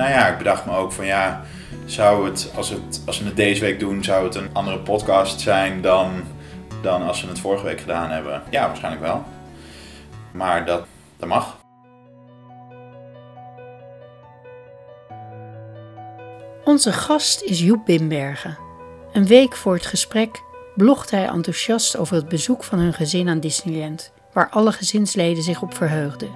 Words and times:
nou 0.00 0.12
ja, 0.12 0.28
ik 0.28 0.38
bedacht 0.38 0.66
me 0.66 0.76
ook 0.76 0.92
van 0.92 1.06
ja, 1.06 1.42
zou 1.84 2.24
het, 2.24 2.52
als, 2.56 2.68
het, 2.68 3.02
als 3.06 3.18
we 3.18 3.24
het 3.24 3.36
deze 3.36 3.60
week 3.60 3.78
doen, 3.80 4.04
zou 4.04 4.24
het 4.24 4.34
een 4.34 4.48
andere 4.52 4.78
podcast 4.78 5.40
zijn 5.40 5.80
dan, 5.80 6.10
dan 6.82 7.02
als 7.02 7.22
we 7.22 7.28
het 7.28 7.38
vorige 7.38 7.64
week 7.64 7.80
gedaan 7.80 8.10
hebben? 8.10 8.42
Ja, 8.50 8.66
waarschijnlijk 8.66 9.02
wel. 9.04 9.24
Maar 10.32 10.66
dat, 10.66 10.84
dat 11.16 11.28
mag. 11.28 11.58
Onze 16.64 16.92
gast 16.92 17.42
is 17.42 17.60
Joep 17.60 17.86
Bimbergen. 17.86 18.58
Een 19.12 19.26
week 19.26 19.56
voor 19.56 19.74
het 19.74 19.86
gesprek 19.86 20.42
blogt 20.76 21.10
hij 21.10 21.26
enthousiast 21.26 21.96
over 21.96 22.16
het 22.16 22.28
bezoek 22.28 22.64
van 22.64 22.78
hun 22.78 22.94
gezin 22.94 23.28
aan 23.28 23.40
Disneyland, 23.40 24.12
waar 24.32 24.48
alle 24.50 24.72
gezinsleden 24.72 25.42
zich 25.42 25.62
op 25.62 25.74
verheugden. 25.74 26.30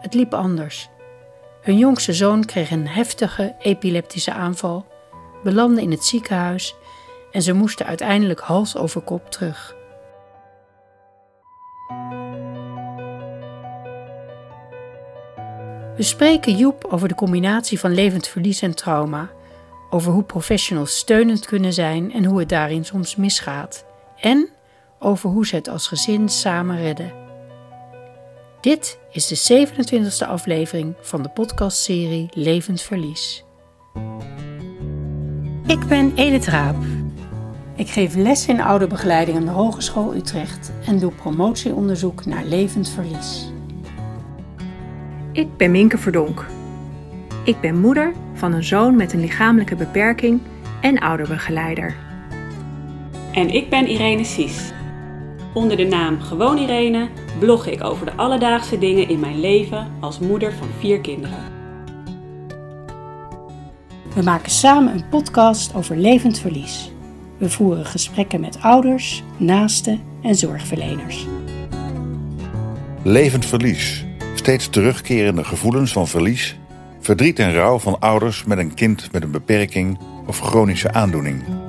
Het 0.00 0.14
liep 0.14 0.34
anders. 0.34 0.89
Hun 1.60 1.78
jongste 1.78 2.12
zoon 2.12 2.44
kreeg 2.44 2.70
een 2.70 2.88
heftige 2.88 3.54
epileptische 3.58 4.32
aanval, 4.32 4.86
belandde 5.42 5.82
in 5.82 5.90
het 5.90 6.04
ziekenhuis 6.04 6.74
en 7.30 7.42
ze 7.42 7.52
moesten 7.52 7.86
uiteindelijk 7.86 8.40
hals 8.40 8.76
over 8.76 9.00
kop 9.00 9.30
terug. 9.30 9.78
We 15.96 16.06
spreken 16.06 16.56
Joep 16.56 16.84
over 16.84 17.08
de 17.08 17.14
combinatie 17.14 17.80
van 17.80 17.94
levend 17.94 18.28
verlies 18.28 18.62
en 18.62 18.74
trauma, 18.74 19.30
over 19.90 20.12
hoe 20.12 20.22
professionals 20.22 20.96
steunend 20.96 21.46
kunnen 21.46 21.72
zijn 21.72 22.12
en 22.12 22.24
hoe 22.24 22.38
het 22.38 22.48
daarin 22.48 22.84
soms 22.84 23.16
misgaat, 23.16 23.84
en 24.20 24.48
over 24.98 25.30
hoe 25.30 25.46
ze 25.46 25.54
het 25.54 25.68
als 25.68 25.86
gezin 25.86 26.28
samen 26.28 26.76
redden. 26.76 27.19
Dit 28.60 28.98
is 29.12 29.26
de 29.26 29.66
27e 29.66 30.28
aflevering 30.28 30.94
van 31.00 31.22
de 31.22 31.28
podcastserie 31.28 32.28
Levend 32.34 32.82
Verlies. 32.82 33.44
Ik 35.66 35.86
ben 35.88 36.12
Edith 36.14 36.46
Raap. 36.46 36.76
Ik 37.76 37.88
geef 37.88 38.14
les 38.14 38.46
in 38.46 38.60
ouderbegeleiding 38.60 39.36
aan 39.36 39.44
de 39.44 39.50
Hogeschool 39.50 40.14
Utrecht 40.14 40.72
en 40.86 40.98
doe 40.98 41.12
promotieonderzoek 41.12 42.26
naar 42.26 42.44
levend 42.44 42.88
verlies. 42.88 43.52
Ik 45.32 45.56
ben 45.56 45.70
Minke 45.70 45.98
Verdonk. 45.98 46.46
Ik 47.44 47.60
ben 47.60 47.80
moeder 47.80 48.12
van 48.34 48.52
een 48.52 48.64
zoon 48.64 48.96
met 48.96 49.12
een 49.12 49.20
lichamelijke 49.20 49.76
beperking 49.76 50.40
en 50.80 50.98
ouderbegeleider. 50.98 51.96
En 53.32 53.48
ik 53.48 53.70
ben 53.70 53.86
Irene 53.86 54.24
Sies. 54.24 54.72
Onder 55.52 55.76
de 55.76 55.84
naam 55.84 56.20
Gewoon 56.20 56.58
Irene 56.58 57.08
blog 57.38 57.66
ik 57.66 57.84
over 57.84 58.06
de 58.06 58.12
alledaagse 58.12 58.78
dingen 58.78 59.08
in 59.08 59.20
mijn 59.20 59.40
leven 59.40 59.92
als 60.00 60.18
moeder 60.18 60.52
van 60.52 60.68
vier 60.78 61.00
kinderen. 61.00 61.38
We 64.14 64.22
maken 64.22 64.50
samen 64.50 64.94
een 64.94 65.08
podcast 65.08 65.74
over 65.74 65.96
levend 65.96 66.38
verlies. 66.38 66.92
We 67.38 67.50
voeren 67.50 67.86
gesprekken 67.86 68.40
met 68.40 68.58
ouders, 68.62 69.22
naasten 69.36 70.00
en 70.22 70.34
zorgverleners. 70.34 71.26
Levend 73.02 73.46
verlies. 73.46 74.04
Steeds 74.34 74.68
terugkerende 74.68 75.44
gevoelens 75.44 75.92
van 75.92 76.08
verlies, 76.08 76.58
verdriet 77.00 77.38
en 77.38 77.52
rouw 77.52 77.78
van 77.78 78.00
ouders 78.00 78.44
met 78.44 78.58
een 78.58 78.74
kind 78.74 79.12
met 79.12 79.22
een 79.22 79.30
beperking 79.30 79.98
of 80.26 80.38
chronische 80.38 80.92
aandoening. 80.92 81.59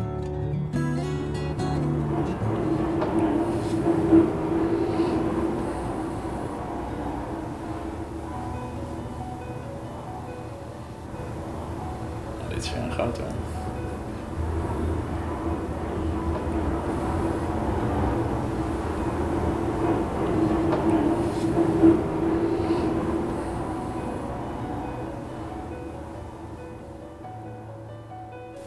Is 12.63 12.71
een 12.71 12.91
grote. 12.91 13.21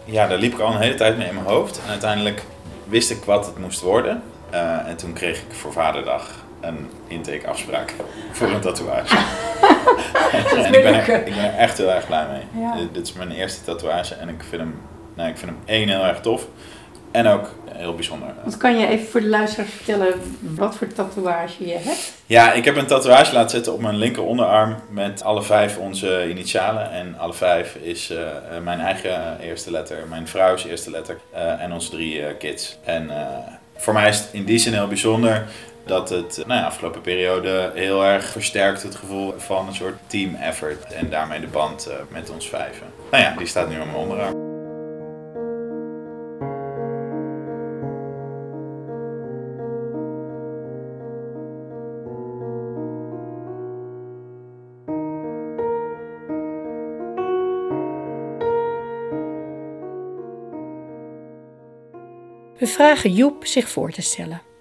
Ja, 0.05 0.27
daar 0.27 0.39
liep 0.39 0.53
ik 0.53 0.59
al 0.59 0.73
een 0.73 0.81
hele 0.81 0.95
tijd 0.95 1.17
mee 1.17 1.29
in 1.29 1.35
mijn 1.35 1.47
hoofd. 1.47 1.81
En 1.85 1.91
uiteindelijk 1.91 2.43
wist 2.85 3.11
ik 3.11 3.25
wat 3.25 3.47
het 3.47 3.59
moest 3.59 3.81
worden. 3.81 4.23
Eh, 4.51 4.89
en 4.89 4.97
toen 4.97 5.13
kreeg 5.13 5.39
ik 5.39 5.53
voor 5.53 5.73
Vaderdag 5.73 6.31
een 6.61 6.91
intakeafspraak 7.07 7.95
voor 8.33 8.49
een 8.49 8.61
tatoeage. 8.61 9.17
Ik 10.73 10.83
ben, 10.83 10.95
er, 10.95 11.09
ik 11.27 11.35
ben 11.35 11.45
er 11.45 11.55
echt 11.59 11.79
heel 11.79 11.91
erg 11.93 12.07
blij 12.07 12.27
mee. 12.33 12.63
Ja. 12.63 12.75
Dit- 12.93 13.03
is 13.07 13.13
mijn 13.13 13.31
eerste 13.31 13.65
tatoeage 13.65 14.15
en 14.15 14.29
ik 14.29 14.43
vind 14.49 14.63
hem, 14.63 14.75
nou, 15.15 15.29
ik 15.29 15.37
vind 15.39 15.51
hem 15.51 15.61
één 15.65 15.89
heel 15.89 16.05
erg 16.05 16.21
tof. 16.21 16.47
En 17.11 17.27
ook 17.27 17.51
heel 17.73 17.95
bijzonder. 17.95 18.29
Wat 18.45 18.57
kan 18.57 18.79
je 18.79 18.87
even 18.87 19.07
voor 19.07 19.21
de 19.21 19.29
luisteraars 19.29 19.71
vertellen 19.71 20.09
wat 20.41 20.77
voor 20.77 20.87
tatoeage 20.87 21.67
je 21.67 21.73
hebt? 21.79 22.13
Ja, 22.27 22.53
ik 22.53 22.65
heb 22.65 22.77
een 22.77 22.87
tatoeage 22.87 23.35
laten 23.35 23.51
zetten 23.51 23.73
op 23.73 23.81
mijn 23.81 23.97
linker 23.97 24.23
onderarm 24.23 24.77
met 24.91 25.23
alle 25.25 25.43
vijf 25.43 25.77
onze 25.79 26.29
initialen. 26.31 26.91
En 26.91 27.15
alle 27.19 27.33
vijf 27.33 27.75
is 27.75 28.11
eh, 28.11 28.21
eh, 28.21 28.27
mijn 28.63 28.81
eigen 28.81 29.39
eerste 29.41 29.71
letter, 29.71 29.97
mijn 30.09 30.29
vrouw's 30.29 30.65
eerste 30.65 30.91
letter 30.91 31.19
eh, 31.33 31.63
en 31.63 31.73
onze 31.73 31.91
drie 31.91 32.23
eh, 32.27 32.35
kids. 32.39 32.79
En 32.85 33.11
eh, 33.11 33.27
voor 33.77 33.93
mij 33.93 34.09
is 34.09 34.19
het 34.19 34.29
in 34.33 34.45
die 34.45 34.59
zin 34.59 34.73
heel 34.73 34.89
bijzonder 34.89 35.45
dat 35.85 36.09
het 36.09 36.39
eh, 36.39 36.47
nou 36.47 36.61
ja, 36.61 36.67
afgelopen 36.67 37.01
periode 37.01 37.71
heel 37.75 38.05
erg 38.05 38.25
versterkt 38.25 38.83
het 38.83 38.95
gevoel 38.95 39.35
van 39.37 39.67
een 39.67 39.75
soort 39.75 39.99
team 40.07 40.35
effort. 40.35 40.93
En 40.93 41.11
daarmee 41.11 41.41
de 41.41 41.47
band 41.47 41.87
eh, 41.87 41.97
met 42.09 42.31
ons 42.31 42.49
vijven. 42.49 42.87
Nou 43.11 43.23
ja, 43.23 43.35
die 43.37 43.47
staat 43.47 43.69
nu 43.69 43.81
op 43.81 43.85
mijn 43.85 43.97
onderarm. 43.97 44.43
We 62.59 62.67
vragen 62.67 63.13
Joep 63.13 63.47
zich 63.47 63.69
voor 63.69 63.91
te 63.91 64.03
stellen. 64.03 64.54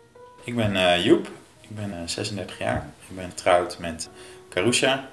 Ik 0.44 0.56
ben 0.56 0.76
eh, 0.76 1.06
Joep, 1.06 1.28
ik 1.62 1.70
ben 1.76 1.94
eh, 1.94 1.98
36 2.08 2.58
jaar. 2.60 2.90
Ik 3.10 3.16
ben 3.16 3.30
getrouwd 3.30 3.80
met 3.80 4.10
Karusha. 4.50 5.10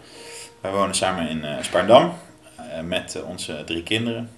Wij 0.61 0.71
wonen 0.73 0.95
samen 0.95 1.29
in 1.29 1.45
eh 1.45 1.63
Spaardam 1.63 2.13
eh, 2.57 2.81
met 2.81 3.15
eh, 3.15 3.29
onze 3.29 3.63
drie 3.67 3.83
kinderen. 3.83 4.31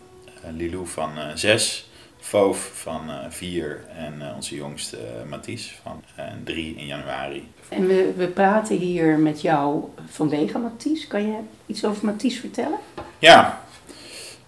Eh, 0.43 0.51
Lilou 0.57 0.87
van 0.87 1.19
eh 1.19 1.25
6, 1.35 1.91
Foof 2.21 2.71
van 2.75 3.11
eh 3.11 3.17
4 3.29 3.85
en 3.97 4.23
eh, 4.23 4.35
onze 4.37 4.55
jongste 4.55 4.97
eh, 4.97 5.29
Mathies 5.29 5.79
van 5.83 6.03
3 6.45 6.75
in 6.77 6.87
januari. 6.87 7.49
En 7.69 7.87
we, 7.87 8.13
we 8.17 8.27
praten 8.27 8.77
hier 8.77 9.19
met 9.19 9.41
jou 9.41 9.85
vanwege 10.11 10.59
Mathies. 10.59 11.07
Kan 11.07 11.23
je 11.27 11.37
iets 11.67 11.85
over 11.85 12.05
Mathies 12.05 12.41
vertellen? 12.41 12.79
Ja, 13.19 13.61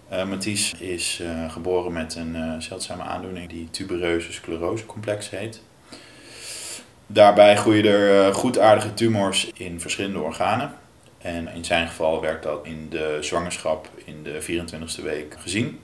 eh 0.09 0.25
Mathies 0.27 0.73
is 0.73 1.19
eh, 1.23 1.51
geboren 1.51 1.93
met 1.93 2.15
een 2.15 2.35
eh, 2.35 2.53
zeldzame 2.59 3.03
aandoening 3.03 3.49
die 3.49 3.69
tubereuze 3.71 4.33
sclerosecomplex 4.33 5.29
heet. 5.29 5.61
Daarbij 7.07 7.55
groeien 7.55 7.85
er 7.85 8.27
eh, 8.27 8.33
goedaardige 8.33 8.93
tumors 8.93 9.51
in 9.53 9.81
verschillende 9.81 10.19
organen. 10.19 10.73
En 11.17 11.47
in 11.47 11.65
zijn 11.65 11.87
geval 11.87 12.21
werd 12.21 12.43
dat 12.43 12.65
in 12.65 12.89
de 12.89 13.17
zwangerschap 13.21 13.89
in 14.05 14.23
de 14.23 14.41
24e 14.41 15.03
week 15.03 15.35
gezien. 15.39 15.79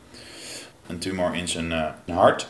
Een 0.87 0.99
tumor 0.99 1.35
in 1.35 1.47
zijn 1.47 1.71
eh, 1.71 2.15
hart. 2.15 2.47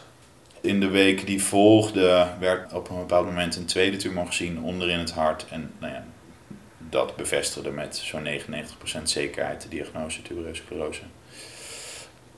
In 0.62 0.80
de 0.80 0.88
week 0.88 1.26
die 1.26 1.44
volgde 1.44 2.28
werd 2.40 2.74
op 2.74 2.90
een 2.90 2.98
bepaald 2.98 3.26
moment 3.26 3.56
een 3.56 3.66
tweede 3.66 3.98
tumor 3.98 4.26
gezien 4.26 4.62
onderin 4.64 5.00
het 5.00 5.12
hart. 5.12 5.46
En 5.50 5.72
nou 5.80 5.94
ja, 5.94 6.04
dat 6.78 7.16
bevestigde 7.16 7.72
met 7.72 7.96
zo'n 7.96 8.28
99% 8.98 9.04
zekerheid 9.04 9.62
de 9.62 9.70
diagnose 9.70 10.22
tubereuze 10.22 10.62
sclerose. 10.62 11.02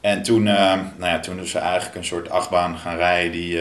En 0.01 0.23
toen, 0.23 0.47
eh, 0.47 0.73
nou 0.97 1.11
ja, 1.11 1.19
toen 1.19 1.39
is 1.39 1.51
ze 1.51 1.59
eigenlijk 1.59 1.95
een 1.95 2.05
soort 2.05 2.29
achtbaan 2.29 2.77
gaan 2.77 2.95
rijden 2.95 3.31
die, 3.31 3.57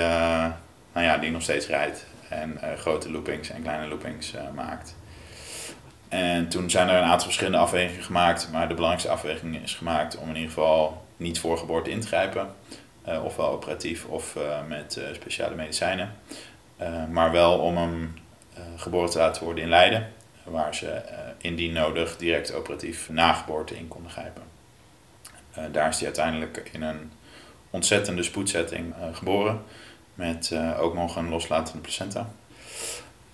nou 0.93 1.07
ja, 1.07 1.19
die 1.19 1.31
nog 1.31 1.43
steeds 1.43 1.67
rijdt. 1.67 2.11
En 2.33 2.59
eh, 2.59 2.79
grote 2.79 3.11
loopings 3.11 3.51
en 3.51 3.63
kleine 3.63 3.87
loopings 3.87 4.35
eh, 4.35 4.43
maakt. 4.55 4.97
En 6.09 6.49
toen 6.49 6.71
zijn 6.71 6.89
er 6.89 6.97
een 6.97 7.09
aantal 7.09 7.27
verschillende 7.27 7.59
afwegingen 7.59 8.05
gemaakt. 8.05 8.49
Maar 8.53 8.69
de 8.69 8.75
belangrijkste 8.75 9.13
afweging 9.13 9.63
is 9.63 9.75
gemaakt 9.75 10.17
om 10.17 10.29
in 10.29 10.35
ieder 10.35 10.51
geval 10.51 11.05
niet 11.17 11.41
voor 11.41 11.59
geboorte 11.59 11.91
in 11.91 12.01
te 12.01 12.07
grijpen. 12.07 12.55
eh, 13.03 13.25
ofwel 13.25 13.51
operatief 13.51 14.05
of 14.05 14.37
met 14.69 15.01
speciale 15.13 15.55
medicijnen. 15.55 16.13
Maar 17.11 17.31
wel 17.33 17.59
om 17.59 17.77
hem 17.77 18.15
geboren 18.77 19.11
te 19.11 19.19
laten 19.19 19.45
worden 19.45 19.63
in 19.63 19.69
Leiden. 19.69 20.13
Waar 20.45 20.75
ze 20.75 21.03
indien 21.39 21.73
nodig 21.73 22.17
direct 22.17 22.55
operatief 22.55 23.09
na 23.11 23.33
geboorte 23.33 23.77
in 23.77 23.89
konden 23.89 24.11
grijpen. 24.11 24.43
Daar 25.73 25.89
is 25.89 25.97
hij 25.97 26.07
uiteindelijk 26.07 26.69
in 26.73 26.83
een 26.83 27.13
ontzettende 27.71 28.23
spoedzetting 28.23 28.95
geboren. 29.13 29.63
Met 30.15 30.51
eh, 30.53 30.81
ook 30.81 30.95
nog 30.95 31.17
een 31.17 31.29
loslatende 31.29 31.81
placenta. 31.81 32.31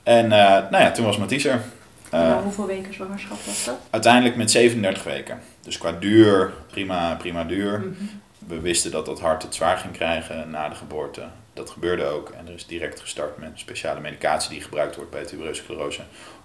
En 0.02 0.24
eh, 0.24 0.70
nou 0.70 0.82
ja, 0.82 0.90
toen 0.90 1.04
was 1.04 1.16
Mathies 1.16 1.44
er. 1.44 1.62
Eh, 2.10 2.20
nou, 2.20 2.42
hoeveel 2.42 2.66
weken 2.66 2.94
zwangerschap 2.94 3.38
was 3.44 3.64
dat? 3.64 3.78
uiteindelijk 3.90 4.36
met 4.36 4.50
37 4.50 5.04
weken. 5.04 5.40
Dus 5.60 5.78
qua 5.78 5.92
duur, 5.92 6.52
prima, 6.70 7.14
prima 7.14 7.44
duur. 7.44 7.78
Mhm. 7.78 8.04
We 8.38 8.60
wisten 8.60 8.90
dat 8.90 9.06
dat 9.06 9.20
hart 9.20 9.42
het 9.42 9.54
zwaar 9.54 9.76
ging 9.78 9.92
krijgen 9.92 10.50
na 10.50 10.68
de 10.68 10.74
geboorte. 10.74 11.26
Dat 11.52 11.70
gebeurde 11.70 12.04
ook. 12.04 12.30
En 12.30 12.46
er 12.46 12.54
is 12.54 12.66
direct 12.66 13.00
gestart 13.00 13.38
met 13.38 13.50
speciale 13.54 14.00
medicatie 14.00 14.50
die 14.50 14.60
gebruikt 14.60 14.96
wordt 14.96 15.10
bij 15.10 15.24
tuberose 15.24 15.62
sclerose. 15.62 16.02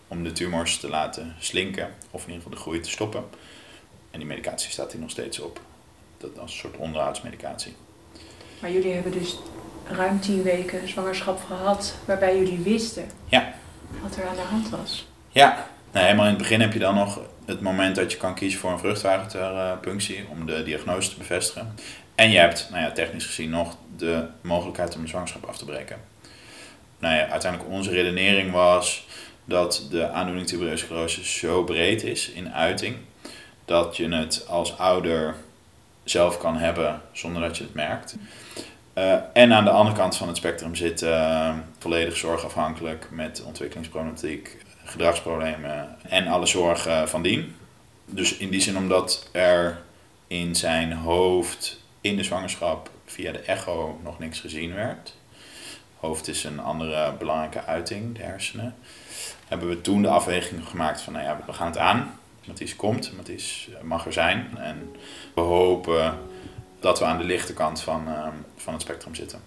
Om 0.07 0.23
de 0.23 0.31
tumors 0.31 0.77
te 0.77 0.89
laten 0.89 1.35
slinken. 1.39 1.89
Of 2.11 2.21
in 2.21 2.27
ieder 2.27 2.43
geval 2.43 2.57
de 2.57 2.63
groei 2.63 2.79
te 2.79 2.89
stoppen. 2.89 3.23
En 4.11 4.19
die 4.19 4.27
medicatie 4.27 4.71
staat 4.71 4.91
hier 4.91 5.01
nog 5.01 5.09
steeds 5.09 5.39
op. 5.39 5.59
Dat 6.17 6.39
als 6.39 6.51
een 6.51 6.57
soort 6.57 6.77
onderhoudsmedicatie. 6.77 7.75
Maar 8.61 8.71
jullie 8.71 8.93
hebben 8.93 9.11
dus 9.11 9.39
ruim 9.87 10.19
tien 10.19 10.43
weken 10.43 10.87
zwangerschap 10.87 11.43
gehad, 11.47 11.95
waarbij 12.05 12.37
jullie 12.37 12.59
wisten 12.59 13.05
Ja. 13.25 13.53
wat 14.01 14.15
er 14.15 14.27
aan 14.27 14.35
de 14.35 14.41
hand 14.41 14.69
was. 14.69 15.07
Ja, 15.29 15.67
nou, 15.91 16.05
helemaal 16.05 16.25
in 16.25 16.31
het 16.33 16.41
begin 16.41 16.61
heb 16.61 16.73
je 16.73 16.79
dan 16.79 16.95
nog 16.95 17.19
het 17.45 17.61
moment 17.61 17.95
dat 17.95 18.11
je 18.11 18.17
kan 18.17 18.35
kiezen 18.35 18.59
voor 18.59 18.71
een 18.71 18.79
vruchtwaterpunctie 18.79 20.25
om 20.29 20.45
de 20.45 20.63
diagnose 20.63 21.09
te 21.09 21.17
bevestigen. 21.17 21.75
En 22.15 22.31
je 22.31 22.37
hebt, 22.37 22.67
nou 22.71 22.83
ja, 22.83 22.91
technisch 22.91 23.25
gezien 23.25 23.49
nog 23.49 23.77
de 23.97 24.25
mogelijkheid 24.41 24.95
om 24.95 25.01
de 25.01 25.07
zwangerschap 25.07 25.45
af 25.45 25.57
te 25.57 25.65
breken. 25.65 25.97
Nou 26.99 27.15
ja, 27.15 27.27
uiteindelijk 27.27 27.71
onze 27.71 27.89
redenering 27.89 28.51
was 28.51 29.07
dat 29.45 29.87
de 29.91 30.09
aandoening 30.09 30.77
sclerose 30.79 31.25
zo 31.25 31.63
breed 31.63 32.03
is 32.03 32.29
in 32.29 32.53
uiting 32.53 32.95
dat 33.65 33.97
je 33.97 34.09
het 34.09 34.45
als 34.47 34.77
ouder 34.77 35.35
zelf 36.03 36.37
kan 36.37 36.57
hebben 36.57 37.01
zonder 37.11 37.41
dat 37.41 37.57
je 37.57 37.63
het 37.63 37.73
merkt. 37.73 38.15
Eh, 38.93 39.15
en 39.33 39.53
aan 39.53 39.63
de 39.63 39.69
andere 39.69 39.95
kant 39.95 40.17
van 40.17 40.27
het 40.27 40.37
spectrum 40.37 40.75
zit 40.75 41.01
eh, 41.01 41.55
volledig 41.79 42.17
zorgafhankelijk 42.17 43.07
met 43.11 43.43
ontwikkelingsproblematiek, 43.45 44.57
gedragsproblemen 44.83 45.95
en 46.01 46.27
alle 46.27 46.45
zorgen 46.45 47.09
van 47.09 47.21
dien. 47.21 47.55
Dus 48.05 48.37
in 48.37 48.49
die 48.49 48.61
zin 48.61 48.77
omdat 48.77 49.29
er 49.31 49.81
in 50.27 50.55
zijn 50.55 50.93
hoofd 50.93 51.81
in 52.01 52.15
de 52.15 52.23
zwangerschap 52.23 52.89
via 53.05 53.31
de 53.31 53.39
echo 53.39 53.99
nog 54.03 54.19
niks 54.19 54.39
gezien 54.39 54.73
werd. 54.73 55.15
Hoofd 55.99 56.27
is 56.27 56.43
een 56.43 56.59
andere 56.59 57.13
belangrijke 57.13 57.63
uiting, 57.63 58.15
de 58.15 58.23
hersenen. 58.23 58.75
Hebben 59.47 59.69
we 59.69 59.81
toen 59.81 60.01
de 60.01 60.07
afweging 60.07 60.67
gemaakt 60.67 61.01
van, 61.01 61.13
nou 61.13 61.25
ja, 61.25 61.39
we 61.45 61.53
gaan 61.53 61.67
het 61.67 61.77
aan. 61.77 62.19
Mathies 62.45 62.75
komt, 62.75 63.15
Mathies 63.15 63.69
mag 63.81 64.05
er 64.05 64.13
zijn. 64.13 64.57
En 64.57 64.95
we 65.35 65.41
hopen 65.41 66.17
dat 66.83 66.99
we 66.99 67.05
aan 67.05 67.17
de 67.17 67.23
lichte 67.23 67.53
kant 67.53 67.81
van, 67.81 68.07
eh, 68.07 68.27
van 68.55 68.73
het 68.73 68.81
spectrum 68.81 69.15
zitten. 69.15 69.39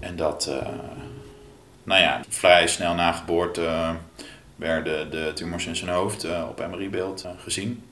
En 0.00 0.16
dat, 0.16 0.46
eh, 0.46 0.68
nou 1.84 2.00
ja, 2.00 2.20
vrij 2.28 2.66
snel 2.66 2.94
na 2.94 3.12
geboorte 3.12 3.66
eh, 3.66 3.90
werden 4.56 5.10
de 5.10 5.30
tumors 5.34 5.66
in 5.66 5.76
zijn 5.76 5.90
hoofd 5.90 6.24
eh, 6.24 6.44
op 6.48 6.66
MRI-beeld 6.70 7.26
gezien. 7.38 7.84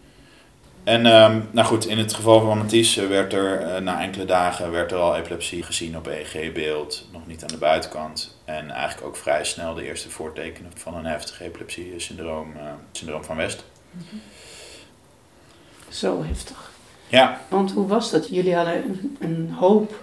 En 0.85 1.07
ehm, 1.07 1.41
nou 1.51 1.67
goed, 1.67 1.87
in 1.87 1.99
het 1.99 2.15
geval 2.15 2.41
van 2.41 2.59
Mathies 2.59 2.95
werd 2.95 3.33
er 3.33 3.83
na 3.83 4.03
enkele 4.03 4.25
dagen 4.25 4.71
werd 4.71 4.93
er 4.93 4.99
al 4.99 5.17
epilepsie 5.17 5.63
gezien 5.63 5.97
op 5.97 6.07
EEG-beeld, 6.07 7.09
nog 7.13 7.27
niet 7.27 7.43
aan 7.43 7.49
de 7.49 7.57
buitenkant. 7.57 8.39
En 8.45 8.71
eigenlijk 8.71 9.07
ook 9.07 9.17
vrij 9.17 9.45
snel 9.45 9.75
de 9.75 9.85
eerste 9.85 10.11
voortekenen 10.11 10.71
van 10.75 10.95
een 10.95 11.05
heftig 11.05 11.41
epilepsie-syndroom 11.41 12.53
syndroom 12.93 13.25
van 13.25 13.37
West. 13.37 13.65
Zo 15.89 16.23
heftig. 16.23 16.74
Ja, 17.15 17.41
Want 17.49 17.73
hoe 17.73 17.87
was 17.87 18.11
dat? 18.11 18.29
Jullie 18.29 18.55
hadden 18.55 18.75
een, 18.85 19.17
een 19.21 19.51
hoop 19.51 20.03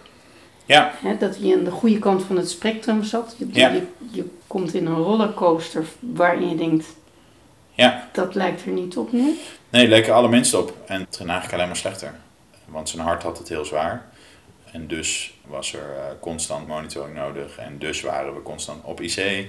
ja, 0.66 0.92
hè, 1.02 1.18
dat 1.18 1.38
je 1.42 1.56
aan 1.58 1.64
de 1.64 1.72
goede 1.72 2.00
kant 2.00 2.24
van 2.24 2.38
het 2.38 2.50
spectrum 2.50 3.04
zat. 3.04 3.36
Je, 3.38 3.48
Ja. 3.52 3.70
je, 3.70 3.88
je 4.12 4.26
komt 4.48 4.74
in 4.74 4.86
een 4.86 4.96
rollercoaster 4.96 5.86
waarin 6.00 6.50
je 6.50 6.56
denkt, 6.56 6.86
ja. 7.74 8.10
dat 8.12 8.36
lijkt 8.36 8.66
er 8.66 8.72
niet 8.72 8.98
op 8.98 9.12
nu. 9.12 9.38
Nee, 9.70 9.88
leek 9.88 10.08
er 10.08 10.14
allerminst 10.14 10.54
op. 10.54 10.74
En 10.86 11.00
het 11.00 11.16
ging 11.16 11.30
eigenlijk 11.30 11.54
alleen 11.58 11.68
maar 11.68 11.78
slechter. 11.78 12.14
Want 12.66 12.90
zijn 12.90 13.02
hart 13.02 13.24
had 13.24 13.38
het 13.38 13.50
heel 13.50 13.66
zwaar. 13.66 14.06
En 14.72 14.88
dus 14.88 15.34
was 15.46 15.74
er 15.74 15.96
eh, 15.98 16.04
constant 16.20 16.68
monitoring 16.68 17.16
nodig. 17.16 17.58
En 17.58 17.78
dus 17.80 18.02
waren 18.02 18.34
we 18.34 18.42
constant 18.42 18.84
op 18.84 19.02
IC. 19.02 19.46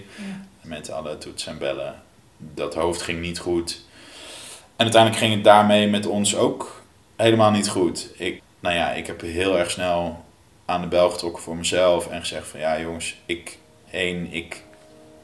Met 0.61 0.91
alle 0.91 1.19
toetsen 1.19 1.53
en 1.53 1.58
bellen. 1.58 2.03
Dat 2.37 2.75
hoofd 2.75 3.03
ging 3.03 3.20
niet 3.20 3.38
goed. 3.38 3.81
En 4.76 4.82
uiteindelijk 4.85 5.23
ging 5.23 5.35
het 5.35 5.44
daarmee 5.44 5.88
met 5.88 6.06
ons 6.06 6.37
ook 6.37 6.81
helemaal 7.22 7.50
niet 7.50 7.69
goed. 7.69 8.08
Ik, 8.16 8.42
nou 8.60 8.74
ja, 8.74 8.92
ik 8.92 9.06
heb 9.06 9.20
heel 9.20 9.58
erg 9.58 9.70
snel 9.70 10.24
aan 10.64 10.80
de 10.80 10.86
bel 10.86 11.10
getrokken 11.10 11.42
voor 11.42 11.56
mezelf. 11.56 12.06
En 12.06 12.20
gezegd 12.20 12.48
van 12.48 12.60
ja 12.60 12.80
jongens, 12.80 13.16
ik, 13.26 13.58
één, 13.90 14.32
ik, 14.32 14.62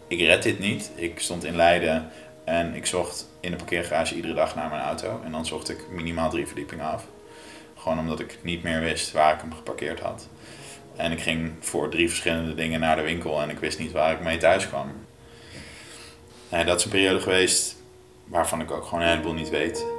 ik 0.09 0.21
red 0.21 0.43
dit 0.43 0.59
niet. 0.59 0.91
Ik 0.95 1.21
stond 1.21 1.45
in 1.45 1.57
Leiden 1.57 2.11
en 2.45 2.75
ik 2.75 2.87
zocht 2.87 3.29
in 3.41 3.51
de 3.51 3.57
parkeergarage 3.57 4.15
iedere 4.15 4.35
dag 4.35 4.55
naar 4.55 4.69
mijn 4.69 4.83
auto. 4.83 5.21
En 5.25 5.33
dan 5.33 5.47
zocht 5.47 5.69
ik 5.69 5.91
minimaal 5.91 6.31
drie 6.31 6.47
verdiepingen 6.47 6.93
af. 6.93 7.05
Gewoon 7.77 7.99
omdat 7.99 8.21
ik 8.21 8.39
niet 8.43 8.63
meer 8.63 8.81
wist 8.81 9.13
waar 9.13 9.35
ik 9.35 9.41
hem 9.41 9.53
geparkeerd 9.55 10.01
had. 10.01 10.29
En 10.97 11.13
ik 11.13 11.21
ging 11.21 11.53
voor 11.61 11.89
drie 11.89 12.09
verschillende 12.09 12.55
dingen 12.55 12.81
naar 12.81 12.97
de 12.97 13.03
winkel 13.03 13.43
en 13.43 13.51
ik 13.51 13.59
wist 13.59 13.79
niet 13.79 13.93
waar 13.93 14.13
ik 14.13 14.21
mee 14.21 14.39
thuis 14.39 14.69
kwam. 14.69 14.93
Nee, 16.49 16.65
dat 16.65 16.79
is 16.79 16.85
een 16.85 16.91
periode 16.91 17.21
geweest 17.21 17.77
waarvan 18.25 18.61
ik 18.61 18.71
ook 18.71 18.85
gewoon 18.85 19.01
een 19.01 19.09
heleboel 19.09 19.33
niet 19.35 19.51
weet. 19.51 19.98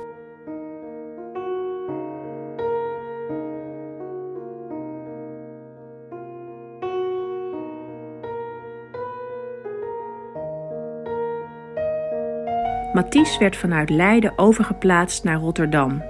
Mathies 12.99 13.37
werd 13.37 13.55
vanuit 13.55 13.89
Leiden 13.89 14.37
overgeplaatst 14.37 15.23
naar 15.23 15.39
Rotterdam. 15.39 16.03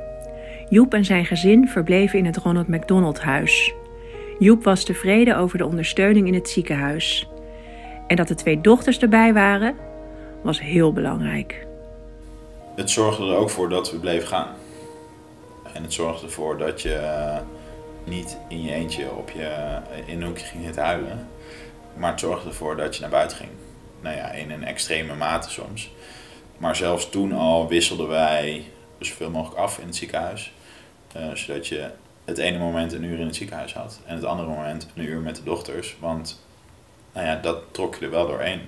Joep 0.69 0.93
en 0.93 1.05
zijn 1.05 1.25
gezin 1.25 1.67
verbleven 1.67 2.19
in 2.19 2.25
het 2.25 2.37
Ronald 2.37 2.67
McDonald 2.67 3.21
Huis. 3.21 3.73
Joep 4.39 4.63
was 4.63 4.83
tevreden 4.83 5.37
over 5.37 5.57
de 5.57 5.65
ondersteuning 5.65 6.27
in 6.27 6.33
het 6.33 6.49
ziekenhuis. 6.49 7.29
En 8.07 8.15
dat 8.15 8.27
de 8.27 8.35
twee 8.35 8.61
dochters 8.61 8.99
erbij 8.99 9.33
waren, 9.33 9.75
was 10.41 10.61
heel 10.61 10.93
belangrijk. 10.93 11.67
Het 12.75 12.89
zorgde 12.89 13.23
er 13.23 13.35
ook 13.35 13.49
voor 13.49 13.69
dat 13.69 13.91
we 13.91 13.99
bleven 13.99 14.27
gaan. 14.27 14.55
En 15.73 15.83
het 15.83 15.93
zorgde 15.93 16.25
ervoor 16.25 16.57
dat 16.57 16.81
je 16.81 16.93
eh, 16.93 17.37
niet 18.03 18.37
in 18.47 18.61
je 18.61 18.73
eentje 18.73 19.11
op 19.11 19.29
je, 19.29 19.77
in 20.05 20.21
een 20.21 20.27
hoekje 20.27 20.45
ging 20.45 20.63
zitten 20.63 20.83
huilen. 20.83 21.27
Maar 21.97 22.11
het 22.11 22.19
zorgde 22.19 22.49
ervoor 22.49 22.77
dat 22.77 22.95
je 22.95 23.01
naar 23.01 23.09
buiten 23.09 23.37
ging. 23.37 23.51
Nou 24.01 24.15
ja, 24.15 24.31
in 24.31 24.51
een 24.51 24.63
extreme 24.63 25.15
mate 25.15 25.49
soms. 25.49 25.91
Maar 26.59 26.75
zelfs 26.75 27.09
toen 27.09 27.33
al 27.33 27.67
wisselden 27.67 28.07
wij 28.07 28.65
zoveel 28.99 29.29
mogelijk 29.29 29.59
af 29.59 29.77
in 29.77 29.85
het 29.85 29.95
ziekenhuis. 29.95 30.53
Eh, 31.13 31.31
zodat 31.33 31.67
je 31.67 31.91
het 32.25 32.37
ene 32.37 32.57
moment 32.57 32.93
een 32.93 33.03
uur 33.03 33.19
in 33.19 33.25
het 33.25 33.35
ziekenhuis 33.35 33.73
had. 33.73 33.99
En 34.05 34.15
het 34.15 34.23
andere 34.23 34.49
moment 34.49 34.87
een 34.95 35.03
uur 35.03 35.19
met 35.19 35.35
de 35.35 35.43
dochters. 35.43 35.95
Want 35.99 36.43
nou 37.13 37.25
ja, 37.25 37.35
dat 37.35 37.57
trok 37.71 37.95
je 37.95 38.05
er 38.05 38.11
wel 38.11 38.27
doorheen. 38.27 38.61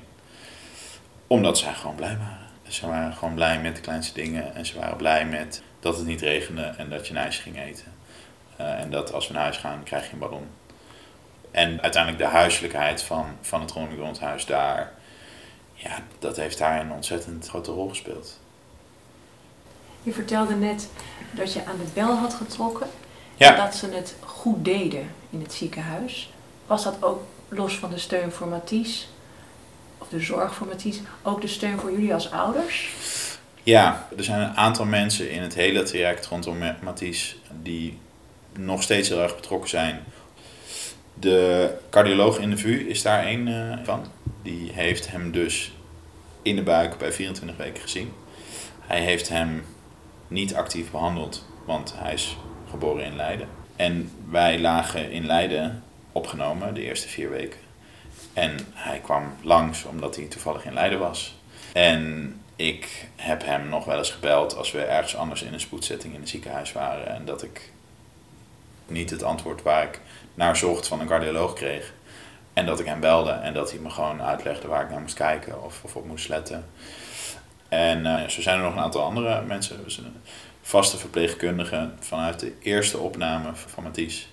Omdat 1.27 1.57
zij 1.57 1.73
gewoon 1.73 1.95
blij 1.95 2.17
waren. 2.17 2.47
Ze 2.67 2.87
waren 2.87 3.13
gewoon 3.13 3.33
blij 3.33 3.59
met 3.59 3.75
de 3.75 3.81
kleinste 3.81 4.13
dingen. 4.13 4.55
En 4.55 4.65
ze 4.65 4.79
waren 4.79 4.97
blij 4.97 5.25
met 5.25 5.63
dat 5.79 5.97
het 5.97 6.05
niet 6.05 6.21
regende 6.21 6.61
en 6.61 6.89
dat 6.89 7.07
je 7.07 7.13
een 7.13 7.19
ijsje 7.19 7.41
ging 7.41 7.59
eten. 7.59 7.93
Eh, 8.55 8.79
en 8.79 8.91
dat 8.91 9.13
als 9.13 9.27
we 9.27 9.33
naar 9.33 9.43
huis 9.43 9.57
gaan, 9.57 9.83
krijg 9.83 10.05
je 10.05 10.13
een 10.13 10.19
ballon. 10.19 10.47
En 11.51 11.81
uiteindelijk 11.81 12.23
de 12.23 12.29
huiselijkheid 12.29 13.03
van, 13.03 13.25
van 13.41 13.61
het 13.61 13.71
Ronald 13.71 13.91
McDonald 13.91 14.19
huis 14.19 14.45
daar. 14.45 14.91
Ja, 15.83 16.03
dat 16.19 16.35
heeft 16.37 16.57
daar 16.57 16.79
een 16.79 16.91
ontzettend 16.91 17.47
grote 17.47 17.71
rol 17.71 17.89
gespeeld. 17.89 18.39
Je 20.03 20.11
vertelde 20.13 20.53
net 20.55 20.89
dat 21.31 21.53
je 21.53 21.65
aan 21.65 21.77
de 21.77 21.91
bel 21.93 22.15
had 22.15 22.33
getrokken 22.33 22.87
Ja. 23.35 23.49
en 23.57 23.63
dat 23.65 23.75
ze 23.75 23.89
het 23.89 24.15
goed 24.25 24.65
deden 24.65 25.09
in 25.29 25.41
het 25.41 25.53
ziekenhuis. 25.53 26.33
Was 26.65 26.83
dat 26.83 27.03
ook 27.03 27.23
los 27.49 27.77
van 27.77 27.89
de 27.89 27.97
steun 27.97 28.31
voor 28.31 28.47
Mathies, 28.47 29.09
of 29.97 30.07
de 30.09 30.19
zorg 30.19 30.53
voor 30.55 30.67
Mathies, 30.67 30.99
ook 31.21 31.41
de 31.41 31.47
steun 31.47 31.79
voor 31.79 31.91
jullie 31.91 32.13
als 32.13 32.31
ouders? 32.31 32.93
Ja, 33.63 34.07
er 34.17 34.23
zijn 34.23 34.41
een 34.41 34.55
aantal 34.57 34.85
mensen 34.85 35.31
in 35.31 35.41
het 35.41 35.53
hele 35.53 35.83
traject 35.83 36.25
rondom 36.25 36.57
Ma- 36.57 36.77
Mathies 36.81 37.37
die 37.61 37.97
nog 38.53 38.83
steeds 38.83 39.09
heel 39.09 39.21
erg 39.21 39.35
betrokken 39.35 39.69
zijn. 39.69 40.03
De 41.13 41.69
cardioloog 41.89 42.37
in 42.39 42.49
de 42.49 42.57
VU 42.57 42.89
is 42.89 43.01
daar 43.01 43.23
één 43.25 43.47
eh, 43.47 43.85
van. 43.85 44.05
Die 44.41 44.71
heeft 44.71 45.11
hem 45.11 45.31
dus 45.31 45.71
in 46.41 46.55
de 46.55 46.63
buik 46.63 46.97
bij 46.97 47.11
24 47.11 47.57
weken 47.57 47.81
gezien. 47.81 48.13
Hij 48.79 49.01
heeft 49.01 49.29
hem 49.29 49.65
niet 50.27 50.55
actief 50.55 50.91
behandeld, 50.91 51.45
want 51.65 51.93
hij 51.97 52.13
is 52.13 52.37
geboren 52.69 53.05
in 53.05 53.15
Leiden. 53.15 53.47
En 53.75 54.11
wij 54.29 54.59
lagen 54.59 55.11
in 55.11 55.25
Leiden 55.25 55.83
opgenomen 56.11 56.73
de 56.73 56.81
eerste 56.81 57.07
vier 57.07 57.29
weken. 57.29 57.59
En 58.33 58.57
hij 58.73 58.99
kwam 58.99 59.23
langs 59.41 59.83
omdat 59.83 60.15
hij 60.15 60.25
toevallig 60.25 60.65
in 60.65 60.73
Leiden 60.73 60.99
was. 60.99 61.35
En 61.73 62.35
ik 62.55 63.07
heb 63.15 63.45
hem 63.45 63.69
nog 63.69 63.85
wel 63.85 63.97
eens 63.97 64.11
gebeld 64.11 64.55
als 64.55 64.71
we 64.71 64.81
ergens 64.81 65.15
anders 65.15 65.41
in 65.41 65.53
een 65.53 65.59
spoedzetting 65.59 66.13
in 66.13 66.19
het 66.19 66.29
ziekenhuis 66.29 66.71
waren. 66.71 67.07
En 67.07 67.25
dat 67.25 67.43
ik 67.43 67.71
niet 68.87 69.09
het 69.09 69.23
antwoord 69.23 69.61
waar 69.61 69.83
ik 69.83 69.99
naar 70.33 70.55
zocht 70.55 70.87
van 70.87 70.99
een 70.99 71.07
cardioloog 71.07 71.53
kreeg. 71.53 71.93
En 72.53 72.65
dat 72.65 72.79
ik 72.79 72.85
hem 72.85 72.99
belde 72.99 73.31
en 73.31 73.53
dat 73.53 73.71
hij 73.71 73.79
me 73.79 73.89
gewoon 73.89 74.21
uitlegde 74.21 74.67
waar 74.67 74.83
ik 74.83 74.89
naar 74.89 75.01
moest 75.01 75.15
kijken 75.15 75.63
of, 75.63 75.83
of 75.83 75.95
op 75.95 76.07
moest 76.07 76.29
letten. 76.29 76.65
En 77.69 78.05
uh, 78.05 78.27
zo 78.27 78.41
zijn 78.41 78.57
er 78.57 78.63
nog 78.63 78.73
een 78.73 78.81
aantal 78.81 79.03
andere 79.03 79.41
mensen. 79.41 79.83
Dus 79.83 79.97
een 79.97 80.15
vaste 80.61 80.97
verpleegkundige 80.97 81.89
vanuit 81.99 82.39
de 82.39 82.53
eerste 82.59 82.97
opname 82.97 83.49
van 83.53 83.83
Mathies. 83.83 84.29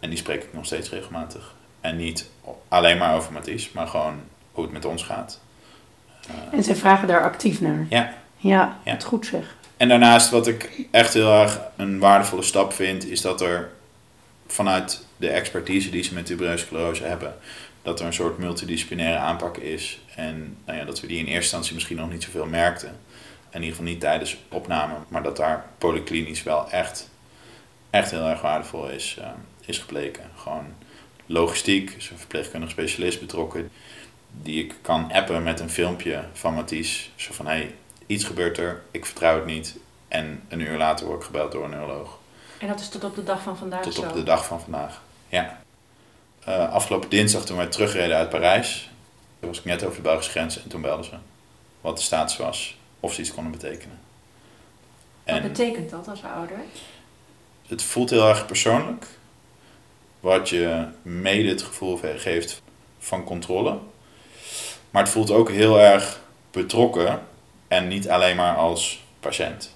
En 0.00 0.08
die 0.08 0.18
spreek 0.18 0.42
ik 0.42 0.52
nog 0.52 0.64
steeds 0.64 0.90
regelmatig. 0.90 1.54
En 1.80 1.96
niet 1.96 2.30
alleen 2.68 2.98
maar 2.98 3.16
over 3.16 3.32
Mathies, 3.32 3.72
maar 3.72 3.86
gewoon 3.86 4.20
hoe 4.52 4.64
het 4.64 4.72
met 4.72 4.84
ons 4.84 5.02
gaat. 5.02 5.40
Uh, 6.28 6.58
en 6.58 6.64
ze 6.64 6.76
vragen 6.76 7.08
daar 7.08 7.22
actief 7.22 7.60
naar. 7.60 7.86
Ja. 7.88 8.14
Ja, 8.36 8.78
ja. 8.84 8.92
het 8.92 9.04
goed 9.04 9.26
zeg. 9.26 9.56
En 9.76 9.88
daarnaast 9.88 10.30
wat 10.30 10.46
ik 10.46 10.86
echt 10.90 11.14
heel 11.14 11.32
erg 11.32 11.60
een 11.76 11.98
waardevolle 11.98 12.42
stap 12.42 12.72
vind, 12.72 13.06
is 13.06 13.20
dat 13.20 13.40
er 13.40 13.70
vanuit 14.52 15.06
de 15.16 15.28
expertise 15.28 15.90
die 15.90 16.02
ze 16.02 16.14
met 16.14 16.26
tuberose 16.26 16.64
sclerose 16.64 17.04
hebben, 17.04 17.34
dat 17.82 18.00
er 18.00 18.06
een 18.06 18.12
soort 18.12 18.38
multidisciplinaire 18.38 19.18
aanpak 19.18 19.56
is. 19.56 20.00
En 20.14 20.56
nou 20.64 20.78
ja, 20.78 20.84
dat 20.84 21.00
we 21.00 21.06
die 21.06 21.18
in 21.18 21.24
eerste 21.24 21.40
instantie 21.40 21.74
misschien 21.74 21.96
nog 21.96 22.10
niet 22.10 22.22
zoveel 22.22 22.46
merkten. 22.46 22.98
In 23.50 23.60
ieder 23.62 23.76
geval 23.76 23.90
niet 23.90 24.00
tijdens 24.00 24.36
opname, 24.48 24.94
maar 25.08 25.22
dat 25.22 25.36
daar 25.36 25.66
polyklinisch 25.78 26.42
wel 26.42 26.70
echt, 26.70 27.10
echt 27.90 28.10
heel 28.10 28.26
erg 28.26 28.40
waardevol 28.40 28.88
is, 28.88 29.16
uh, 29.18 29.26
is 29.64 29.78
gebleken. 29.78 30.30
Gewoon 30.36 30.74
logistiek, 31.26 31.90
is 31.90 32.10
een 32.10 32.18
verpleegkundig 32.18 32.70
specialist 32.70 33.20
betrokken, 33.20 33.70
die 34.42 34.64
ik 34.64 34.74
kan 34.82 35.12
appen 35.12 35.42
met 35.42 35.60
een 35.60 35.70
filmpje 35.70 36.24
van 36.32 36.54
Mathies. 36.54 37.10
Zo 37.16 37.32
van, 37.32 37.46
hé, 37.46 37.52
hey, 37.52 37.74
iets 38.06 38.24
gebeurt 38.24 38.58
er, 38.58 38.82
ik 38.90 39.06
vertrouw 39.06 39.34
het 39.34 39.46
niet. 39.46 39.76
En 40.08 40.42
een 40.48 40.60
uur 40.60 40.76
later 40.76 41.06
word 41.06 41.18
ik 41.18 41.26
gebeld 41.26 41.52
door 41.52 41.64
een 41.64 41.70
neuroloog. 41.70 42.19
En 42.60 42.68
dat 42.68 42.80
is 42.80 42.88
tot 42.88 43.04
op 43.04 43.14
de 43.14 43.22
dag 43.22 43.42
van 43.42 43.56
vandaag 43.56 43.82
Tot 43.82 43.94
zo? 43.94 44.02
op 44.02 44.12
de 44.12 44.22
dag 44.22 44.46
van 44.46 44.60
vandaag, 44.60 45.02
ja. 45.28 45.62
Uh, 46.48 46.72
afgelopen 46.72 47.08
dinsdag 47.08 47.44
toen 47.44 47.56
wij 47.56 47.66
terugreden 47.66 48.16
uit 48.16 48.28
Parijs, 48.28 48.90
toen 49.38 49.48
was 49.48 49.58
ik 49.58 49.64
net 49.64 49.84
over 49.84 49.96
de 49.96 50.02
Belgische 50.02 50.30
grens 50.30 50.62
en 50.62 50.68
toen 50.68 50.80
belden 50.80 51.04
ze 51.04 51.14
wat 51.80 51.96
de 51.96 52.02
status 52.02 52.36
was, 52.36 52.76
of 53.00 53.14
ze 53.14 53.20
iets 53.20 53.34
konden 53.34 53.52
betekenen. 53.52 54.00
En 55.24 55.42
wat 55.42 55.52
betekent 55.52 55.90
dat 55.90 56.08
als 56.08 56.22
ouder? 56.22 56.58
Het 57.66 57.82
voelt 57.82 58.10
heel 58.10 58.28
erg 58.28 58.46
persoonlijk, 58.46 59.06
wat 60.20 60.48
je 60.48 60.86
mede 61.02 61.48
het 61.48 61.62
gevoel 61.62 62.00
geeft 62.16 62.62
van 62.98 63.24
controle. 63.24 63.78
Maar 64.90 65.02
het 65.02 65.12
voelt 65.12 65.30
ook 65.30 65.50
heel 65.50 65.80
erg 65.80 66.20
betrokken 66.50 67.22
en 67.68 67.88
niet 67.88 68.08
alleen 68.08 68.36
maar 68.36 68.56
als 68.56 69.04
patiënt. 69.20 69.72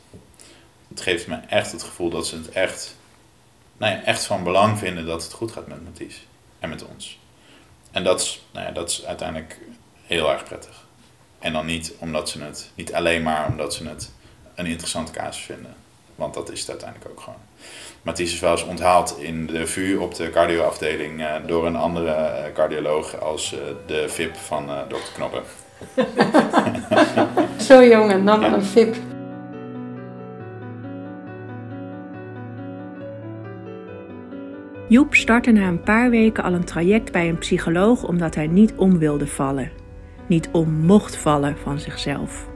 Het 0.95 1.03
geeft 1.03 1.27
me 1.27 1.37
echt 1.49 1.73
het 1.73 1.83
gevoel 1.83 2.11
dat 2.11 2.27
ze 2.27 2.37
het 2.37 2.49
echt, 2.49 2.97
nou 3.77 3.93
ja, 3.93 4.03
echt 4.03 4.25
van 4.25 4.45
belang 4.45 4.79
vinden 4.79 5.07
dat 5.07 5.23
het 5.23 5.33
goed 5.33 5.53
gaat 5.53 5.67
met 5.67 5.85
Mathies 5.85 6.27
en 6.59 6.69
met 6.69 6.85
ons. 6.87 7.19
En 7.91 8.05
dat 8.05 8.21
is, 8.21 8.45
nou 8.51 8.67
ja, 8.67 8.73
dat 8.73 8.91
is 8.91 9.05
uiteindelijk 9.05 9.59
heel 10.03 10.33
erg 10.33 10.45
prettig. 10.45 10.85
En 11.39 11.53
dan 11.53 11.67
niet 11.67 11.93
omdat 11.99 12.29
ze 12.31 12.43
het, 12.43 12.71
niet 12.75 12.95
alleen 12.95 13.23
maar 13.23 13.49
omdat 13.49 13.75
ze 13.75 13.89
het 13.89 14.11
een 14.55 14.67
interessante 14.67 15.13
casus 15.13 15.43
vinden. 15.43 15.75
Want 16.15 16.35
dat 16.35 16.51
is 16.51 16.61
het 16.61 16.71
uiteindelijk 16.71 17.11
ook 17.11 17.21
gewoon. 17.21 17.41
Mathies 18.03 18.33
is 18.33 18.41
wel 18.41 18.51
eens 18.51 18.65
onthaald 18.65 19.19
in 19.19 19.47
de 19.47 19.67
VU 19.67 19.97
op 19.97 20.15
de 20.15 20.31
cardioafdeling 20.31 21.21
uh, 21.21 21.35
door 21.47 21.67
een 21.67 21.77
andere 21.77 22.07
uh, 22.07 22.53
cardioloog 22.55 23.21
als 23.21 23.53
uh, 23.53 23.61
de 23.87 24.09
VIP 24.09 24.37
van 24.37 24.67
dokter 24.89 25.13
Knoppen. 25.13 25.43
Zo 27.69 27.85
jong 27.85 28.11
en 28.11 28.25
dan 28.25 28.45
een 28.45 28.63
VIP. 28.63 29.14
Joep 34.95 35.15
startte 35.15 35.51
na 35.51 35.69
een 35.69 35.83
paar 35.83 36.11
weken 36.11 36.45
al 36.45 36.53
een 36.53 36.65
traject 36.65 37.13
bij 37.13 37.29
een 37.29 37.39
psycholoog 37.39 38.05
omdat 38.05 38.35
hij 38.35 38.47
niet 38.47 38.73
om 38.77 38.99
wilde 38.99 39.27
vallen. 39.27 39.71
Niet 40.27 40.49
om 40.53 40.71
mocht 40.71 41.17
vallen 41.17 41.57
van 41.63 41.79
zichzelf. 41.79 42.47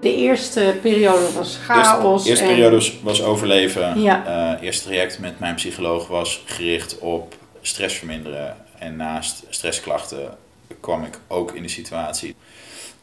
De 0.00 0.14
eerste 0.14 0.76
periode 0.82 1.32
was 1.34 1.58
chaos. 1.64 2.22
De 2.22 2.28
eerste, 2.28 2.44
en... 2.44 2.50
periode 2.50 2.92
was 3.02 3.22
overleven. 3.22 4.00
Ja. 4.00 4.54
Uh, 4.56 4.62
eerste 4.62 4.84
traject 4.84 5.18
met 5.18 5.38
mijn 5.38 5.54
psycholoog 5.54 6.08
was 6.08 6.42
gericht 6.46 6.98
op 6.98 7.34
stress 7.60 7.96
verminderen. 7.96 8.56
En 8.78 8.96
naast 8.96 9.44
stressklachten 9.48 10.36
kwam 10.80 11.04
ik 11.04 11.18
ook 11.26 11.54
in 11.54 11.62
de 11.62 11.68
situatie 11.68 12.34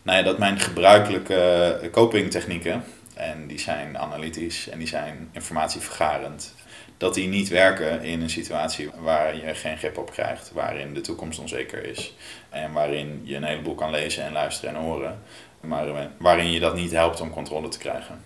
nou 0.01 0.17
ja, 0.17 0.23
dat 0.23 0.37
mijn 0.37 0.59
gebruikelijke 0.59 1.89
copingtechnieken, 1.91 2.83
en 3.13 3.47
die 3.47 3.59
zijn 3.59 3.97
analytisch 3.97 4.69
en 4.69 4.77
die 4.77 4.87
zijn 4.87 5.29
informatievergarend, 5.31 6.53
dat 6.97 7.13
die 7.13 7.27
niet 7.27 7.49
werken 7.49 8.03
in 8.03 8.21
een 8.21 8.29
situatie 8.29 8.89
waar 8.99 9.35
je 9.35 9.55
geen 9.55 9.77
grip 9.77 9.97
op 9.97 10.11
krijgt, 10.11 10.51
waarin 10.53 10.93
de 10.93 11.01
toekomst 11.01 11.39
onzeker 11.39 11.85
is 11.85 12.13
en 12.49 12.71
waarin 12.71 13.21
je 13.23 13.35
een 13.35 13.43
heleboel 13.43 13.75
kan 13.75 13.91
lezen 13.91 14.23
en 14.23 14.31
luisteren 14.31 14.75
en 14.75 14.81
horen, 14.81 15.21
maar 15.59 16.09
waarin 16.17 16.51
je 16.51 16.59
dat 16.59 16.75
niet 16.75 16.91
helpt 16.91 17.21
om 17.21 17.29
controle 17.29 17.67
te 17.67 17.77
krijgen. 17.77 18.23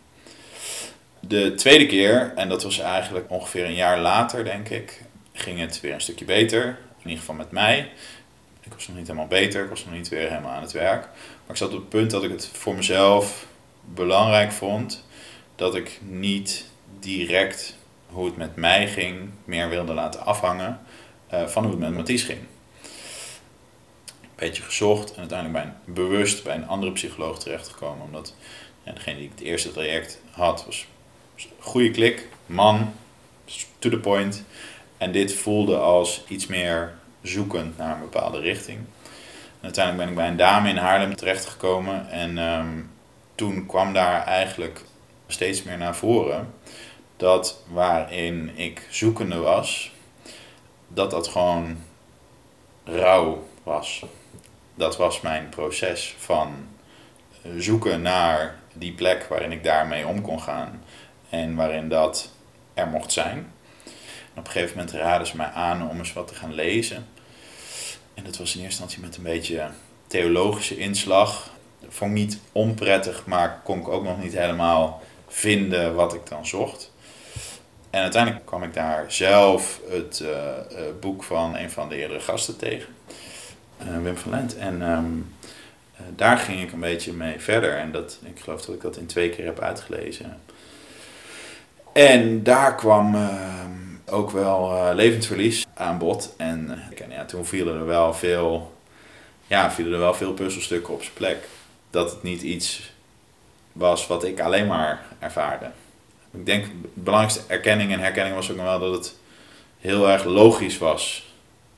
De 1.19 1.55
tweede 1.55 1.85
keer, 1.85 2.33
en 2.35 2.49
dat 2.49 2.63
was 2.63 2.79
eigenlijk 2.79 3.31
ongeveer 3.31 3.65
een 3.65 3.75
jaar 3.75 3.99
later, 3.99 4.43
denk 4.43 4.69
ik, 4.69 5.01
ging 5.33 5.59
het 5.59 5.81
weer 5.81 5.93
een 5.93 6.01
stukje 6.01 6.25
beter. 6.25 6.65
In 7.01 7.09
ieder 7.09 7.19
geval 7.19 7.35
met 7.35 7.51
mij. 7.51 7.89
Ik 8.61 8.73
was 8.73 8.87
nog 8.87 8.97
niet 8.97 9.07
helemaal 9.07 9.27
beter, 9.27 9.63
ik 9.63 9.69
was 9.69 9.85
nog 9.85 9.93
niet 9.93 10.09
weer 10.09 10.29
helemaal 10.29 10.51
aan 10.51 10.61
het 10.61 10.71
werk. 10.71 11.01
Maar 11.01 11.49
ik 11.49 11.55
zat 11.55 11.73
op 11.73 11.79
het 11.79 11.89
punt 11.89 12.11
dat 12.11 12.23
ik 12.23 12.31
het 12.31 12.49
voor 12.53 12.75
mezelf 12.75 13.45
belangrijk 13.93 14.51
vond 14.51 15.05
dat 15.55 15.75
ik 15.75 15.99
niet 16.01 16.65
direct 16.99 17.77
hoe 18.11 18.25
het 18.25 18.37
met 18.37 18.55
mij 18.55 18.87
ging 18.87 19.29
meer 19.45 19.69
wilde 19.69 19.93
laten 19.93 20.25
afhangen 20.25 20.79
uh, 21.33 21.47
van 21.47 21.63
hoe 21.63 21.71
het 21.71 21.81
met 21.81 21.93
Mathies 21.93 22.23
ging. 22.23 22.39
Een 24.21 24.47
beetje 24.47 24.63
gezocht 24.63 25.13
en 25.13 25.19
uiteindelijk 25.19 25.63
bij 25.63 25.73
een, 25.85 25.93
bewust 25.93 26.43
bij 26.43 26.55
een 26.55 26.67
andere 26.67 26.91
psycholoog 26.91 27.39
terechtgekomen. 27.39 28.05
Omdat 28.05 28.35
ja, 28.83 28.91
degene 28.91 29.17
die 29.17 29.25
ik 29.25 29.31
het 29.31 29.41
eerste 29.41 29.71
traject 29.71 30.21
had 30.31 30.65
was, 30.65 30.87
een 31.35 31.49
goede 31.59 31.91
klik, 31.91 32.27
man, 32.45 32.93
to 33.79 33.89
the 33.89 33.99
point. 33.99 34.43
En 34.97 35.11
dit 35.11 35.33
voelde 35.33 35.77
als 35.77 36.23
iets 36.27 36.47
meer 36.47 36.93
zoekend 37.21 37.77
naar 37.77 37.95
een 37.95 38.01
bepaalde 38.01 38.39
richting. 38.39 38.79
Uiteindelijk 39.61 40.03
ben 40.03 40.13
ik 40.13 40.19
bij 40.19 40.27
een 40.27 40.37
dame 40.37 40.69
in 40.69 40.77
Haarlem 40.77 41.15
terechtgekomen 41.15 42.09
en 42.09 42.37
um, 42.37 42.91
toen 43.35 43.65
kwam 43.65 43.93
daar 43.93 44.23
eigenlijk 44.23 44.81
steeds 45.27 45.63
meer 45.63 45.77
naar 45.77 45.95
voren 45.95 46.53
dat 47.19 47.61
waarin 47.67 48.57
ik 48.57 48.87
zoekende 48.89 49.37
was, 49.37 49.91
dat 50.87 51.11
dat 51.11 51.27
gewoon 51.27 51.77
rouw 52.83 53.47
was. 53.63 54.05
Dat 54.75 54.97
was 54.97 55.21
mijn 55.21 55.49
proces 55.49 56.15
van 56.17 56.67
zoeken 57.57 58.01
naar 58.01 58.59
die 58.73 58.93
plek 58.93 59.23
waarin 59.23 59.51
ik 59.51 59.63
daarmee 59.63 60.07
om 60.07 60.21
kon 60.21 60.41
gaan 60.41 60.83
en 61.29 61.55
waarin 61.55 61.89
dat 61.89 62.29
er 62.73 62.87
mocht 62.87 63.11
zijn. 63.11 63.53
Op 64.35 64.45
een 64.45 64.51
gegeven 64.51 64.77
moment 64.77 64.95
raadden 64.95 65.27
ze 65.27 65.35
mij 65.35 65.51
aan 65.51 65.89
om 65.89 65.97
eens 65.97 66.13
wat 66.13 66.27
te 66.27 66.35
gaan 66.35 66.53
lezen. 66.53 67.07
En 68.13 68.23
dat 68.23 68.37
was 68.37 68.55
in 68.55 68.61
eerste 68.61 68.81
instantie 68.81 68.99
met 68.99 69.17
een 69.17 69.23
beetje 69.23 69.69
theologische 70.07 70.77
inslag. 70.77 71.49
Vond 71.87 72.11
ik 72.11 72.17
niet 72.17 72.39
onprettig, 72.51 73.25
maar 73.25 73.61
kon 73.63 73.79
ik 73.79 73.87
ook 73.87 74.03
nog 74.03 74.21
niet 74.21 74.33
helemaal 74.33 75.01
vinden 75.27 75.95
wat 75.95 76.13
ik 76.13 76.27
dan 76.27 76.45
zocht. 76.45 76.91
En 77.89 78.01
uiteindelijk 78.01 78.45
kwam 78.45 78.63
ik 78.63 78.73
daar 78.73 79.05
zelf 79.07 79.79
het 79.89 80.19
uh, 80.23 80.29
uh, 80.29 80.79
boek 80.99 81.23
van 81.23 81.55
een 81.55 81.71
van 81.71 81.89
de 81.89 81.95
eerdere 81.95 82.19
gasten 82.19 82.57
tegen, 82.57 82.93
uh, 83.81 84.03
Wim 84.03 84.17
van 84.17 84.31
Lent. 84.31 84.57
En 84.57 84.81
um, 84.81 85.35
daar 86.15 86.37
ging 86.37 86.61
ik 86.61 86.71
een 86.71 86.79
beetje 86.79 87.13
mee 87.13 87.39
verder. 87.39 87.77
En 87.77 87.91
dat, 87.91 88.19
ik 88.23 88.39
geloof 88.39 88.61
dat 88.65 88.75
ik 88.75 88.81
dat 88.81 88.97
in 88.97 89.05
twee 89.05 89.29
keer 89.29 89.45
heb 89.45 89.59
uitgelezen. 89.59 90.39
En 91.93 92.43
daar 92.43 92.75
kwam 92.75 93.15
ehm, 93.15 93.71
ook 94.05 94.31
wel 94.31 94.93
levensverlies 94.93 95.65
aan 95.73 95.97
bod. 95.97 96.33
En, 96.37 96.69
en 96.97 97.11
ja, 97.11 97.25
toen 97.25 97.45
vielen 97.45 97.75
er 97.75 97.85
wel 97.85 98.13
veel, 98.13 98.75
ja, 99.47 99.71
vielen 99.71 99.93
er 99.93 99.99
wel 99.99 100.13
veel 100.13 100.33
puzzelstukken 100.33 100.93
op 100.93 101.01
zijn 101.01 101.13
plek. 101.13 101.47
Dat 101.89 102.11
het 102.11 102.23
niet 102.23 102.41
iets 102.41 102.93
was 103.71 104.07
wat 104.07 104.23
ik 104.23 104.39
alleen 104.39 104.67
maar 104.67 105.01
ervaarde. 105.19 105.71
Ik 106.31 106.45
denk 106.45 106.65
de 106.65 106.89
belangrijkste 106.93 107.53
erkenning 107.53 107.91
en 107.91 107.99
herkenning 107.99 108.35
was 108.35 108.51
ook 108.51 108.57
nog 108.57 108.65
wel 108.65 108.79
dat 108.79 108.93
het 108.93 109.15
heel 109.79 110.09
erg 110.09 110.23
logisch 110.23 110.77
was 110.77 111.33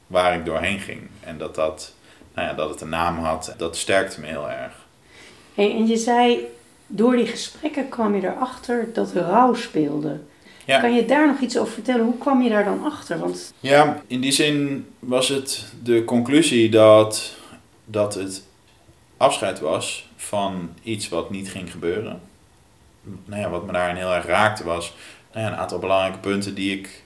waar 0.08 0.36
ik 0.36 0.46
doorheen 0.46 0.80
ging. 0.80 1.02
En 1.20 1.38
dat, 1.38 1.56
dat, 1.56 1.94
nou 2.34 2.48
ja, 2.48 2.54
dat 2.54 2.70
het 2.70 2.82
een 2.82 2.90
naam 2.90 3.18
had, 3.18 3.54
dat 3.58 3.78
sterkte 3.78 4.20
me 4.20 4.28
heel 4.28 4.50
erg. 4.50 4.74
Hey, 5.56 5.72
en 5.72 5.88
je 5.88 5.98
zei, 5.98 6.46
door 6.88 7.16
die 7.16 7.28
gesprekken 7.28 7.90
kwam 7.90 8.16
je 8.16 8.28
erachter 8.28 8.90
dat 8.94 9.14
rouw 9.14 9.54
speelde. 9.54 10.20
Ja. 10.66 10.80
Kan 10.80 10.94
je 10.94 11.06
daar 11.06 11.28
nog 11.28 11.40
iets 11.40 11.58
over 11.58 11.74
vertellen? 11.74 12.06
Hoe 12.06 12.18
kwam 12.18 12.42
je 12.42 12.50
daar 12.50 12.64
dan 12.64 12.84
achter? 12.84 13.20
Want... 13.20 13.54
Ja, 13.60 14.02
in 14.08 14.22
die 14.22 14.32
zin 14.32 14.88
was 15.00 15.30
het 15.30 15.74
de 15.84 16.06
conclusie 16.06 16.70
dat, 16.70 17.36
dat 17.86 18.14
het 18.14 18.44
afscheid 19.18 19.60
was 19.60 20.10
van 20.16 20.70
iets 20.84 21.10
wat 21.10 21.30
niet 21.30 21.52
ging 21.52 21.72
gebeuren 21.72 22.22
nou 23.02 23.42
ja, 23.42 23.50
wat 23.50 23.66
me 23.66 23.72
daarin 23.72 23.96
heel 23.96 24.14
erg 24.14 24.26
raakte 24.26 24.64
was 24.64 24.94
nou 25.34 25.48
een 25.48 25.56
aantal 25.56 25.80
belangrijke 25.80 26.20
punten 26.20 26.56
die 26.56 26.78
ik, 26.78 27.04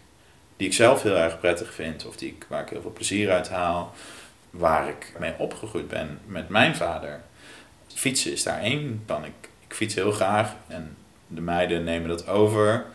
die 0.58 0.68
ik 0.68 0.74
zelf 0.74 1.02
heel 1.02 1.18
erg 1.18 1.40
prettig 1.40 1.74
vind. 1.74 2.06
Of 2.06 2.16
die 2.16 2.30
ik, 2.30 2.46
waar 2.50 2.62
ik 2.62 2.70
heel 2.70 2.82
veel 2.82 2.94
plezier 2.94 3.32
uit 3.32 3.50
haal. 3.50 3.94
Waar 4.50 4.90
ik 4.90 5.14
mee 5.20 5.34
opgegroeid 5.38 5.88
ben 5.88 6.20
met 6.26 6.50
mijn 6.50 6.76
vader. 6.76 7.22
Fietsen 7.94 8.32
is 8.32 8.44
daar 8.44 8.62
één 8.62 9.04
van. 9.06 9.26
Ik, 9.26 9.50
ik 9.68 9.74
fiets 9.74 9.96
heel 9.96 10.12
graag 10.12 10.56
en 10.68 10.96
de 11.28 11.42
meiden 11.42 11.84
nemen 11.84 12.10
dat 12.10 12.28
over. 12.28 12.86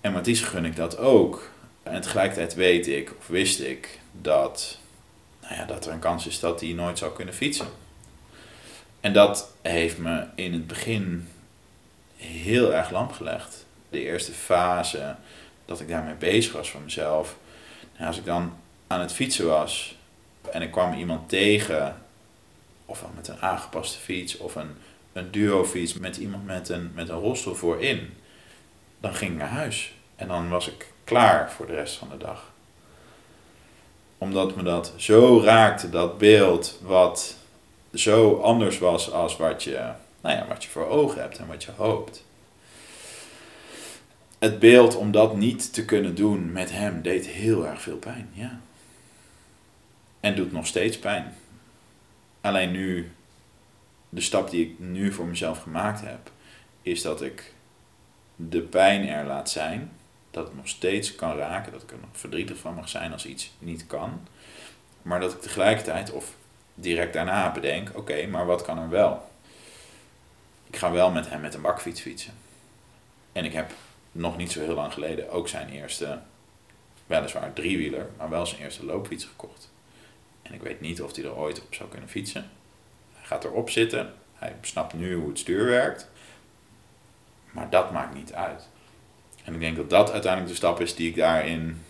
En 0.00 0.12
Mathies 0.12 0.40
gun 0.40 0.64
ik 0.64 0.76
dat 0.76 0.98
ook. 0.98 1.50
En 1.82 2.00
tegelijkertijd 2.00 2.54
weet 2.54 2.86
ik, 2.86 3.12
of 3.18 3.26
wist 3.26 3.60
ik, 3.60 3.98
dat, 4.12 4.78
nou 5.42 5.54
ja, 5.54 5.64
dat 5.64 5.86
er 5.86 5.92
een 5.92 5.98
kans 5.98 6.26
is 6.26 6.40
dat 6.40 6.60
hij 6.60 6.72
nooit 6.72 6.98
zou 6.98 7.12
kunnen 7.12 7.34
fietsen. 7.34 7.66
En 9.00 9.12
dat 9.12 9.52
heeft 9.62 9.98
me 9.98 10.24
in 10.34 10.52
het 10.52 10.66
begin 10.66 11.28
heel 12.20 12.74
erg 12.74 12.90
lamp 12.90 13.12
gelegd. 13.12 13.66
De 13.88 14.04
eerste 14.04 14.32
fase 14.32 15.16
dat 15.64 15.80
ik 15.80 15.88
daarmee 15.88 16.14
bezig 16.14 16.52
was 16.52 16.70
voor 16.70 16.80
mezelf. 16.80 17.36
Als 17.98 18.18
ik 18.18 18.24
dan 18.24 18.52
aan 18.86 19.00
het 19.00 19.12
fietsen 19.12 19.46
was 19.46 19.96
en 20.50 20.62
ik 20.62 20.70
kwam 20.70 20.92
iemand 20.92 21.28
tegen, 21.28 22.02
of 22.86 23.04
met 23.14 23.28
een 23.28 23.40
aangepaste 23.40 23.98
fiets 23.98 24.36
of 24.36 24.54
een, 24.54 24.76
een 25.12 25.30
duo-fiets 25.30 25.92
met 25.94 26.16
iemand 26.16 26.46
met 26.46 26.68
een, 26.68 26.90
met 26.94 27.08
een 27.08 27.18
rolstoel 27.18 27.54
voorin, 27.54 28.14
dan 29.00 29.14
ging 29.14 29.32
ik 29.32 29.38
naar 29.38 29.48
huis. 29.48 29.94
En 30.16 30.28
dan 30.28 30.48
was 30.48 30.68
ik 30.68 30.92
klaar 31.04 31.52
voor 31.52 31.66
de 31.66 31.74
rest 31.74 31.96
van 31.96 32.08
de 32.08 32.16
dag. 32.16 32.52
Omdat 34.18 34.56
me 34.56 34.62
dat 34.62 34.92
zo 34.96 35.40
raakte, 35.44 35.90
dat 35.90 36.18
beeld, 36.18 36.78
wat 36.82 37.36
zo 37.94 38.40
anders 38.40 38.78
was 38.78 39.12
als 39.12 39.36
wat 39.36 39.62
je, 39.62 39.90
nou 40.20 40.36
ja, 40.36 40.46
wat 40.46 40.64
je 40.64 40.70
voor 40.70 40.86
ogen 40.86 41.20
hebt 41.20 41.38
en 41.38 41.46
wat 41.46 41.64
je 41.64 41.72
hoopt. 41.76 42.24
Het 44.38 44.58
beeld 44.58 44.96
om 44.96 45.10
dat 45.10 45.36
niet 45.36 45.72
te 45.72 45.84
kunnen 45.84 46.14
doen 46.14 46.52
met 46.52 46.70
hem 46.70 47.02
deed 47.02 47.26
heel 47.26 47.66
erg 47.66 47.82
veel 47.82 47.96
pijn, 47.96 48.30
ja. 48.32 48.60
En 50.20 50.34
doet 50.34 50.52
nog 50.52 50.66
steeds 50.66 50.98
pijn. 50.98 51.34
Alleen 52.40 52.70
nu, 52.70 53.12
de 54.08 54.20
stap 54.20 54.50
die 54.50 54.66
ik 54.66 54.78
nu 54.78 55.12
voor 55.12 55.26
mezelf 55.26 55.62
gemaakt 55.62 56.00
heb, 56.00 56.30
is 56.82 57.02
dat 57.02 57.22
ik 57.22 57.54
de 58.36 58.60
pijn 58.60 59.08
er 59.08 59.26
laat 59.26 59.50
zijn. 59.50 59.90
Dat 60.30 60.46
het 60.46 60.56
nog 60.56 60.68
steeds 60.68 61.14
kan 61.14 61.36
raken, 61.36 61.72
dat 61.72 61.82
ik 61.82 61.90
er 61.90 61.98
nog 62.00 62.10
verdrietig 62.12 62.56
van 62.56 62.74
mag 62.74 62.88
zijn 62.88 63.12
als 63.12 63.26
iets 63.26 63.52
niet 63.58 63.86
kan. 63.86 64.26
Maar 65.02 65.20
dat 65.20 65.32
ik 65.32 65.40
tegelijkertijd, 65.40 66.10
of 66.10 66.34
direct 66.74 67.12
daarna 67.12 67.52
bedenk, 67.52 67.90
oké, 67.94 68.26
maar 68.26 68.46
wat 68.46 68.62
kan 68.62 68.78
er 68.78 68.88
wel? 68.88 69.29
Ik 70.70 70.76
ga 70.76 70.90
wel 70.90 71.10
met 71.10 71.28
hem 71.28 71.40
met 71.40 71.54
een 71.54 71.60
bakfiets 71.60 72.00
fietsen. 72.00 72.32
En 73.32 73.44
ik 73.44 73.52
heb 73.52 73.72
nog 74.12 74.36
niet 74.36 74.52
zo 74.52 74.60
heel 74.60 74.74
lang 74.74 74.92
geleden 74.92 75.30
ook 75.30 75.48
zijn 75.48 75.68
eerste, 75.68 76.20
weliswaar 77.06 77.52
driewieler, 77.52 78.08
maar 78.16 78.28
wel 78.28 78.46
zijn 78.46 78.60
eerste 78.60 78.84
loopfiets 78.84 79.24
gekocht. 79.24 79.70
En 80.42 80.54
ik 80.54 80.62
weet 80.62 80.80
niet 80.80 81.02
of 81.02 81.14
hij 81.14 81.24
er 81.24 81.36
ooit 81.36 81.62
op 81.62 81.74
zou 81.74 81.88
kunnen 81.88 82.08
fietsen. 82.08 82.50
Hij 83.14 83.26
gaat 83.26 83.44
erop 83.44 83.70
zitten, 83.70 84.14
hij 84.34 84.54
snapt 84.60 84.92
nu 84.92 85.14
hoe 85.14 85.28
het 85.28 85.38
stuur 85.38 85.64
werkt, 85.64 86.08
maar 87.50 87.70
dat 87.70 87.92
maakt 87.92 88.14
niet 88.14 88.32
uit. 88.32 88.68
En 89.44 89.54
ik 89.54 89.60
denk 89.60 89.76
dat 89.76 89.90
dat 89.90 90.10
uiteindelijk 90.10 90.52
de 90.52 90.58
stap 90.58 90.80
is 90.80 90.94
die 90.94 91.08
ik 91.08 91.16
daarin 91.16 91.82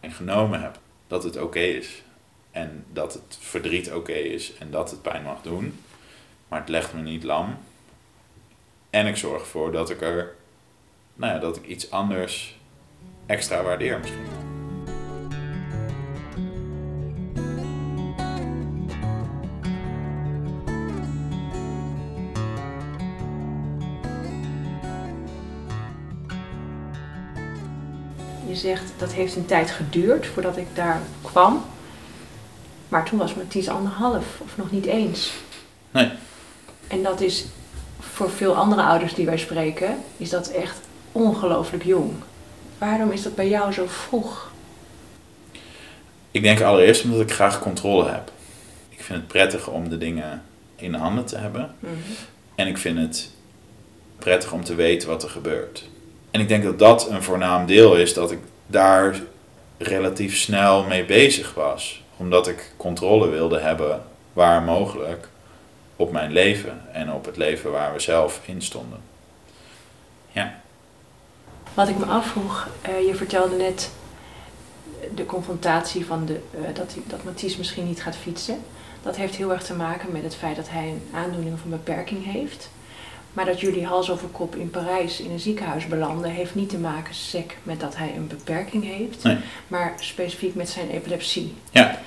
in 0.00 0.12
genomen 0.12 0.62
heb. 0.62 0.78
Dat 1.06 1.22
het 1.22 1.36
oké 1.36 1.60
is. 1.60 2.02
En 2.50 2.84
dat 2.92 3.12
het 3.12 3.38
verdriet 3.40 3.92
oké 3.92 4.12
is 4.12 4.54
en 4.54 4.70
dat 4.70 4.90
het 4.90 5.02
pijn 5.02 5.22
mag 5.22 5.42
doen. 5.42 5.80
Maar 6.48 6.60
het 6.60 6.68
legt 6.68 6.92
me 6.92 7.00
niet 7.00 7.22
lam. 7.22 7.58
En 8.90 9.06
ik 9.06 9.16
zorg 9.16 9.40
ervoor 9.40 9.72
dat 9.72 9.90
ik 9.90 10.00
er, 10.00 10.34
nou 11.14 11.32
ja, 11.32 11.38
dat 11.38 11.56
ik 11.56 11.66
iets 11.66 11.90
anders 11.90 12.58
extra 13.26 13.62
waardeer 13.62 13.98
misschien. 13.98 14.26
Je 28.46 28.56
zegt 28.56 28.92
dat 28.98 29.12
heeft 29.12 29.36
een 29.36 29.46
tijd 29.46 29.70
geduurd 29.70 30.26
voordat 30.26 30.56
ik 30.56 30.66
daar 30.74 31.00
kwam. 31.22 31.64
Maar 32.88 33.04
toen 33.04 33.18
was 33.18 33.34
Mathies 33.34 33.68
anderhalf 33.68 34.40
of 34.40 34.56
nog 34.56 34.70
niet 34.70 34.86
eens. 34.86 35.32
Nee. 35.90 36.10
En 36.88 37.02
dat 37.02 37.20
is 37.20 37.46
voor 38.20 38.30
veel 38.30 38.54
andere 38.54 38.82
ouders 38.82 39.14
die 39.14 39.26
wij 39.26 39.38
spreken, 39.38 39.96
is 40.16 40.30
dat 40.30 40.48
echt 40.48 40.80
ongelooflijk 41.12 41.84
jong. 41.84 42.12
Waarom 42.78 43.10
is 43.10 43.22
dat 43.22 43.34
bij 43.34 43.48
jou 43.48 43.72
zo 43.72 43.84
vroeg? 43.86 44.52
Ik 46.30 46.42
denk 46.42 46.60
allereerst 46.60 47.04
omdat 47.04 47.20
ik 47.20 47.32
graag 47.32 47.60
controle 47.60 48.08
heb. 48.08 48.30
Ik 48.88 49.02
vind 49.02 49.18
het 49.18 49.28
prettig 49.28 49.68
om 49.68 49.88
de 49.88 49.98
dingen 49.98 50.42
in 50.76 50.94
handen 50.94 51.24
te 51.24 51.36
hebben. 51.36 51.74
En 52.54 52.66
ik 52.66 52.78
vind 52.78 52.98
het 52.98 53.30
prettig 54.18 54.52
om 54.52 54.64
te 54.64 54.74
weten 54.74 55.08
wat 55.08 55.22
er 55.22 55.30
gebeurt. 55.30 55.88
En 56.30 56.40
ik 56.40 56.48
denk 56.48 56.64
dat 56.64 56.78
dat 56.78 57.10
een 57.10 57.22
voornaam 57.22 57.66
deel 57.66 57.96
is 57.96 58.14
dat 58.14 58.30
ik 58.30 58.40
daar 58.66 59.20
relatief 59.78 60.36
snel 60.36 60.84
mee 60.84 61.04
bezig 61.04 61.54
was. 61.54 62.02
Omdat 62.16 62.48
ik 62.48 62.72
controle 62.76 63.28
wilde 63.28 63.58
hebben 63.58 64.02
waar 64.32 64.62
mogelijk 64.62 65.28
op 66.00 66.12
mijn 66.12 66.32
leven 66.32 66.82
en 66.92 67.12
op 67.12 67.24
het 67.24 67.36
leven 67.36 67.70
waar 67.70 67.92
we 67.92 68.00
zelf 68.00 68.40
in 68.44 68.62
stonden. 68.62 69.00
Ja. 70.32 70.60
Wat 71.74 71.88
ik 71.88 71.98
me 71.98 72.04
afvroeg, 72.04 72.68
eh, 72.82 73.06
je 73.06 73.14
vertelde 73.14 73.56
net 73.56 73.90
de 75.14 75.26
confrontatie 75.26 76.06
van 76.06 76.26
de, 76.26 76.40
eh, 76.50 76.74
dat, 76.74 76.94
dat 77.06 77.24
Mathies 77.24 77.56
misschien 77.56 77.86
niet 77.86 78.02
gaat 78.02 78.16
fietsen. 78.16 78.58
Dat 79.02 79.16
heeft 79.16 79.34
heel 79.34 79.52
erg 79.52 79.62
te 79.62 79.74
maken 79.74 80.12
met 80.12 80.22
het 80.22 80.34
feit 80.34 80.56
dat 80.56 80.70
hij 80.70 80.88
een 80.88 81.02
aandoening 81.14 81.54
of 81.54 81.64
een 81.64 81.70
beperking 81.70 82.24
heeft. 82.24 82.70
Maar 83.32 83.44
dat 83.44 83.60
jullie 83.60 83.86
hals 83.86 84.10
over 84.10 84.28
kop 84.28 84.56
in 84.56 84.70
Parijs 84.70 85.20
in 85.20 85.30
een 85.30 85.40
ziekenhuis 85.40 85.86
belanden, 85.86 86.30
heeft 86.30 86.54
niet 86.54 86.68
te 86.68 86.78
maken 86.78 87.14
sec 87.14 87.56
met 87.62 87.80
dat 87.80 87.96
hij 87.96 88.14
een 88.16 88.26
beperking 88.26 88.84
heeft, 88.84 89.22
Nee. 89.22 89.38
maar 89.68 89.94
specifiek 89.98 90.54
met 90.54 90.68
zijn 90.68 90.90
epilepsie. 90.90 91.54
Ja. 91.70 91.98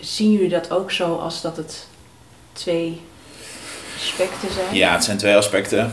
Zien 0.00 0.32
jullie 0.32 0.48
dat 0.48 0.70
ook 0.70 0.90
zo 0.90 1.16
als 1.16 1.40
dat 1.40 1.56
het 1.56 1.86
twee 2.52 3.00
aspecten 4.04 4.52
zijn? 4.52 4.74
ja, 4.74 4.92
het 4.92 5.04
zijn 5.04 5.18
twee 5.18 5.36
aspecten. 5.36 5.92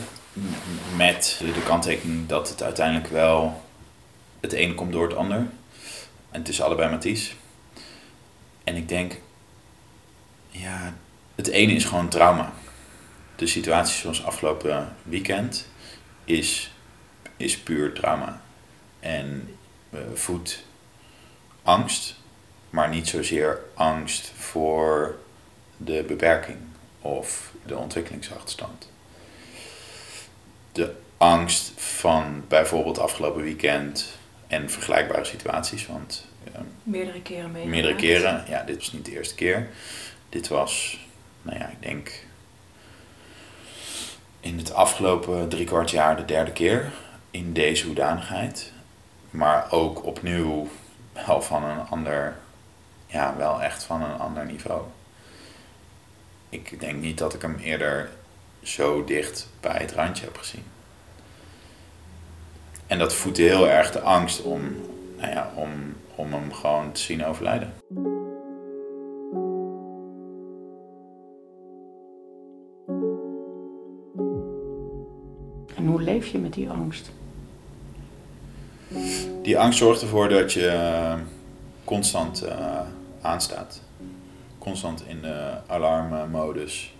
Met 0.95 1.39
de 1.39 1.63
kanttekening 1.63 2.27
dat 2.27 2.49
het 2.49 2.63
uiteindelijk 2.63 3.07
wel 3.07 3.61
het 4.39 4.53
een 4.53 4.75
komt 4.75 4.91
door 4.91 5.07
het 5.07 5.17
ander. 5.17 5.37
En 6.31 6.39
het 6.39 6.47
is 6.47 6.61
allebei 6.61 6.89
Mathies. 6.89 7.35
En 8.63 8.75
ik 8.75 8.87
denk, 8.87 9.19
ja, 10.49 10.93
het 11.35 11.47
ene 11.47 11.73
is 11.73 11.85
gewoon 11.85 12.09
trauma. 12.09 12.53
De 13.35 13.47
situatie 13.47 14.01
zoals 14.01 14.23
afgelopen 14.23 14.95
weekend 15.03 15.67
is, 16.23 16.71
is 17.37 17.57
puur 17.57 17.93
trauma. 17.93 18.41
En 18.99 19.57
eh, 19.89 19.99
voedt 20.13 20.63
angst, 21.63 22.15
maar 22.69 22.89
niet 22.89 23.07
zozeer 23.07 23.59
angst 23.73 24.31
voor 24.35 25.17
de 25.77 26.03
beperking 26.07 26.57
of 27.01 27.51
de 27.65 27.77
ontwikkelingsachterstand. 27.77 28.89
De 30.71 30.93
angst 31.17 31.71
van 31.75 32.43
bijvoorbeeld 32.47 32.99
afgelopen 32.99 33.43
weekend 33.43 34.17
en 34.47 34.69
vergelijkbare 34.69 35.25
situaties, 35.25 35.87
want 35.87 36.25
eh, 36.43 36.59
Meerdere 36.83 37.21
keren 37.21 37.51
mee. 37.51 37.65
meerdere 37.67 37.95
keren, 37.95 38.45
ja, 38.47 38.63
dit 38.63 38.75
was 38.75 38.91
niet 38.91 39.05
de 39.05 39.11
eerste 39.11 39.35
keer. 39.35 39.69
Dit 40.29 40.47
was, 40.47 40.99
nou 41.41 41.59
ja, 41.59 41.67
ik 41.67 41.81
denk 41.81 42.25
in 44.39 44.57
het 44.57 44.73
afgelopen 44.73 45.49
drie 45.49 45.65
kwart 45.65 45.91
jaar 45.91 46.17
de 46.17 46.25
derde 46.25 46.51
keer 46.51 46.91
in 47.31 47.53
deze 47.53 47.85
hoedanigheid. 47.85 48.71
Maar 49.29 49.71
ook 49.71 50.05
opnieuw 50.05 50.67
wel 51.25 51.41
van 51.41 51.63
een 51.63 51.87
ander, 51.89 52.37
ja, 53.05 53.35
wel 53.37 53.61
echt 53.61 53.83
van 53.83 54.03
een 54.03 54.19
ander 54.19 54.45
niveau. 54.45 54.81
Ik 56.51 56.79
denk 56.79 57.01
niet 57.01 57.17
dat 57.17 57.33
ik 57.33 57.41
hem 57.41 57.57
eerder 57.57 58.09
zo 58.61 59.03
dicht 59.03 59.49
bij 59.59 59.77
het 59.77 59.91
randje 59.91 60.25
heb 60.25 60.37
gezien. 60.37 60.63
En 62.87 62.99
dat 62.99 63.13
voedt 63.13 63.37
heel 63.37 63.69
erg 63.69 63.91
de 63.91 64.01
angst 64.01 64.41
om, 64.41 64.61
nou 65.17 65.31
ja, 65.31 65.51
om, 65.55 65.69
om 66.15 66.33
hem 66.33 66.53
gewoon 66.53 66.91
te 66.91 67.01
zien 67.01 67.25
overlijden. 67.25 67.73
En 75.75 75.85
hoe 75.85 76.01
leef 76.01 76.27
je 76.27 76.37
met 76.37 76.53
die 76.53 76.69
angst? 76.69 77.11
Die 79.41 79.59
angst 79.59 79.79
zorgt 79.79 80.01
ervoor 80.01 80.29
dat 80.29 80.53
je 80.53 81.13
constant 81.83 82.41
eh, 82.41 82.79
aanstaat. 83.21 83.81
Constant 84.61 85.03
in 85.07 85.21
de 85.21 85.57
alarmmodus. 85.67 86.93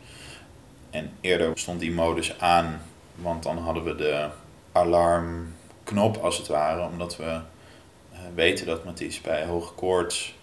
En 0.89 1.12
eerder 1.19 1.58
stond 1.58 1.80
die 1.80 1.91
modus 1.91 2.39
aan, 2.39 2.82
want 3.15 3.43
dan 3.43 3.58
hadden 3.58 3.84
we 3.84 3.95
de 3.95 4.30
alarmknop 4.71 6.17
als 6.17 6.38
het 6.38 6.47
ware, 6.47 6.89
omdat 6.89 7.17
we 7.17 7.24
eh, 7.24 8.19
weten 8.36 8.65
dat 8.65 8.84
Mathies 8.84 9.21
bij 9.21 9.45
hoge 9.45 9.74
koorts 9.74 10.36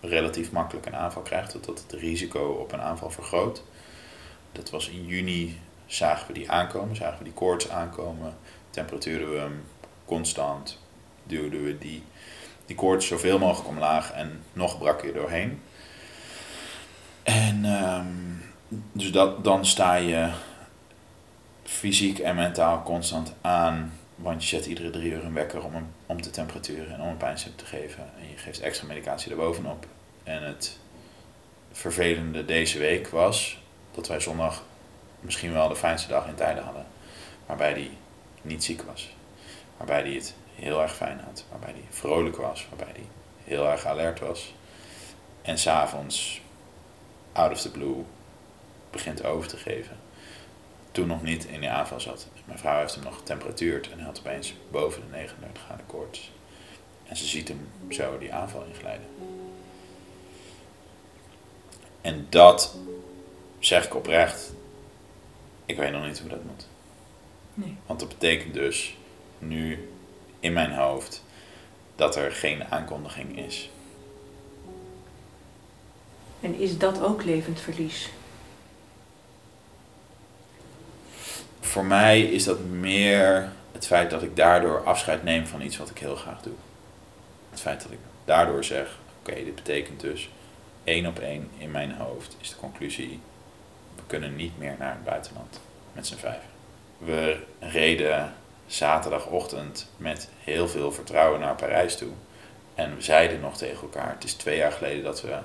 relatief 0.00 0.52
makkelijk 0.52 0.86
een 0.86 0.96
aanval 0.96 1.22
krijgt, 1.22 1.52
dat 1.52 1.66
het 1.66 1.92
risico 1.92 2.50
op 2.50 2.72
een 2.72 2.80
aanval 2.80 3.10
vergroot. 3.10 3.62
dat 4.52 4.70
was 4.70 4.88
in 4.88 5.06
juni, 5.06 5.60
zagen 5.86 6.26
we 6.26 6.32
die 6.32 6.50
aankomen, 6.50 6.96
zagen 6.96 7.18
we 7.18 7.24
die 7.24 7.32
koorts 7.32 7.70
aankomen. 7.70 8.36
Temperatuurden 8.70 9.32
we 9.32 9.38
hem 9.38 9.64
constant, 10.04 10.78
duwden 11.24 11.64
we 11.64 11.78
die, 11.78 12.02
die 12.66 12.76
koorts 12.76 13.06
zoveel 13.06 13.38
mogelijk 13.38 13.68
omlaag 13.68 14.12
en 14.12 14.42
nog 14.52 14.78
brak 14.78 15.02
je 15.02 15.12
doorheen. 15.12 15.60
En 17.22 17.64
ehm, 17.64 18.06
dus 18.92 19.12
dat, 19.12 19.44
dan 19.44 19.66
sta 19.66 19.94
je 19.94 20.30
fysiek 21.62 22.18
en 22.18 22.34
mentaal 22.34 22.82
constant 22.82 23.34
aan. 23.40 23.92
Want 24.14 24.42
je 24.42 24.56
zet 24.56 24.66
iedere 24.66 24.90
drie 24.90 25.12
uur 25.12 25.24
een 25.24 25.34
wekker 25.34 25.64
om, 25.64 25.92
om 26.06 26.22
de 26.22 26.30
temperatuur 26.30 26.90
en 26.90 27.00
om 27.00 27.08
een 27.08 27.16
pijnstillend 27.16 27.60
te 27.60 27.66
geven. 27.66 28.10
En 28.20 28.28
je 28.30 28.36
geeft 28.36 28.60
extra 28.60 28.86
medicatie 28.86 29.30
erbovenop. 29.30 29.86
En 30.22 30.42
het 30.42 30.78
vervelende 31.72 32.44
deze 32.44 32.78
week 32.78 33.08
was 33.08 33.58
dat 33.90 34.08
wij 34.08 34.20
zondag 34.20 34.62
misschien 35.20 35.52
wel 35.52 35.68
de 35.68 35.76
fijnste 35.76 36.08
dag 36.08 36.26
in 36.26 36.34
tijden 36.34 36.64
hadden. 36.64 36.86
Waarbij 37.46 37.70
hij 37.70 37.90
niet 38.42 38.64
ziek 38.64 38.82
was. 38.82 39.14
Waarbij 39.76 40.00
hij 40.00 40.12
het 40.12 40.34
heel 40.54 40.82
erg 40.82 40.94
fijn 40.94 41.20
had. 41.24 41.44
Waarbij 41.50 41.72
hij 41.72 41.84
vrolijk 41.90 42.36
was. 42.36 42.66
Waarbij 42.68 42.94
hij 42.94 43.06
heel 43.44 43.70
erg 43.70 43.86
alert 43.86 44.20
was. 44.20 44.54
En 45.42 45.58
s'avonds, 45.58 46.39
out 47.32 47.52
of 47.52 47.60
the 47.60 47.70
blue, 47.70 48.04
begint 48.90 49.24
over 49.24 49.48
te 49.48 49.56
geven. 49.56 49.96
Toen 50.90 51.06
nog 51.06 51.22
niet 51.22 51.44
in 51.44 51.60
die 51.60 51.70
aanval 51.70 52.00
zat. 52.00 52.28
Mijn 52.44 52.58
vrouw 52.58 52.80
heeft 52.80 52.94
hem 52.94 53.04
nog 53.04 53.16
getemperatuurd 53.16 53.90
en 53.90 53.96
hij 53.96 54.06
had 54.06 54.18
opeens 54.18 54.54
boven 54.70 55.02
de 55.02 55.16
39 55.16 55.62
graden 55.62 55.86
koorts. 55.86 56.30
En 57.06 57.16
ze 57.16 57.26
ziet 57.26 57.48
hem 57.48 57.68
zo 57.88 58.18
die 58.18 58.34
aanval 58.34 58.64
inglijden. 58.64 59.06
En 62.00 62.26
dat 62.28 62.76
zeg 63.58 63.84
ik 63.84 63.94
oprecht. 63.94 64.52
Ik 65.66 65.76
weet 65.76 65.92
nog 65.92 66.06
niet 66.06 66.18
hoe 66.18 66.28
dat 66.28 66.44
moet. 66.44 66.66
Nee. 67.54 67.76
Want 67.86 68.00
dat 68.00 68.08
betekent 68.08 68.54
dus 68.54 68.96
nu 69.38 69.88
in 70.40 70.52
mijn 70.52 70.72
hoofd 70.72 71.24
dat 71.96 72.16
er 72.16 72.32
geen 72.32 72.64
aankondiging 72.64 73.38
is. 73.38 73.70
En 76.40 76.54
is 76.58 76.78
dat 76.78 77.02
ook 77.02 77.24
levend 77.24 77.60
verlies? 77.60 78.10
Voor 81.60 81.84
mij 81.84 82.22
is 82.22 82.44
dat 82.44 82.64
meer 82.64 83.52
het 83.72 83.86
feit 83.86 84.10
dat 84.10 84.22
ik 84.22 84.36
daardoor 84.36 84.84
afscheid 84.84 85.22
neem 85.22 85.46
van 85.46 85.60
iets 85.60 85.76
wat 85.76 85.90
ik 85.90 85.98
heel 85.98 86.16
graag 86.16 86.42
doe. 86.42 86.54
Het 87.50 87.60
feit 87.60 87.82
dat 87.82 87.90
ik 87.90 87.98
daardoor 88.24 88.64
zeg, 88.64 88.98
oké, 89.20 89.34
dit 89.34 89.54
betekent 89.54 90.00
dus 90.00 90.30
één 90.84 91.06
op 91.06 91.18
één 91.18 91.50
in 91.58 91.70
mijn 91.70 91.92
hoofd 91.92 92.36
is 92.40 92.48
de 92.48 92.56
conclusie, 92.56 93.20
we 93.94 94.02
kunnen 94.06 94.36
niet 94.36 94.58
meer 94.58 94.74
naar 94.78 94.92
het 94.92 95.04
buitenland 95.04 95.60
met 95.92 96.06
z'n 96.06 96.16
vijf. 96.16 96.42
We 96.98 97.38
reden 97.58 98.34
zaterdagochtend 98.66 99.88
met 99.96 100.28
heel 100.44 100.68
veel 100.68 100.92
vertrouwen 100.92 101.40
naar 101.40 101.54
Parijs 101.54 101.96
toe. 101.96 102.12
En 102.74 102.94
we 102.96 103.02
zeiden 103.02 103.40
nog 103.40 103.56
tegen 103.56 103.82
elkaar, 103.82 104.10
het 104.10 104.24
is 104.24 104.34
twee 104.34 104.56
jaar 104.56 104.72
geleden 104.72 105.04
dat 105.04 105.22
we 105.22 105.38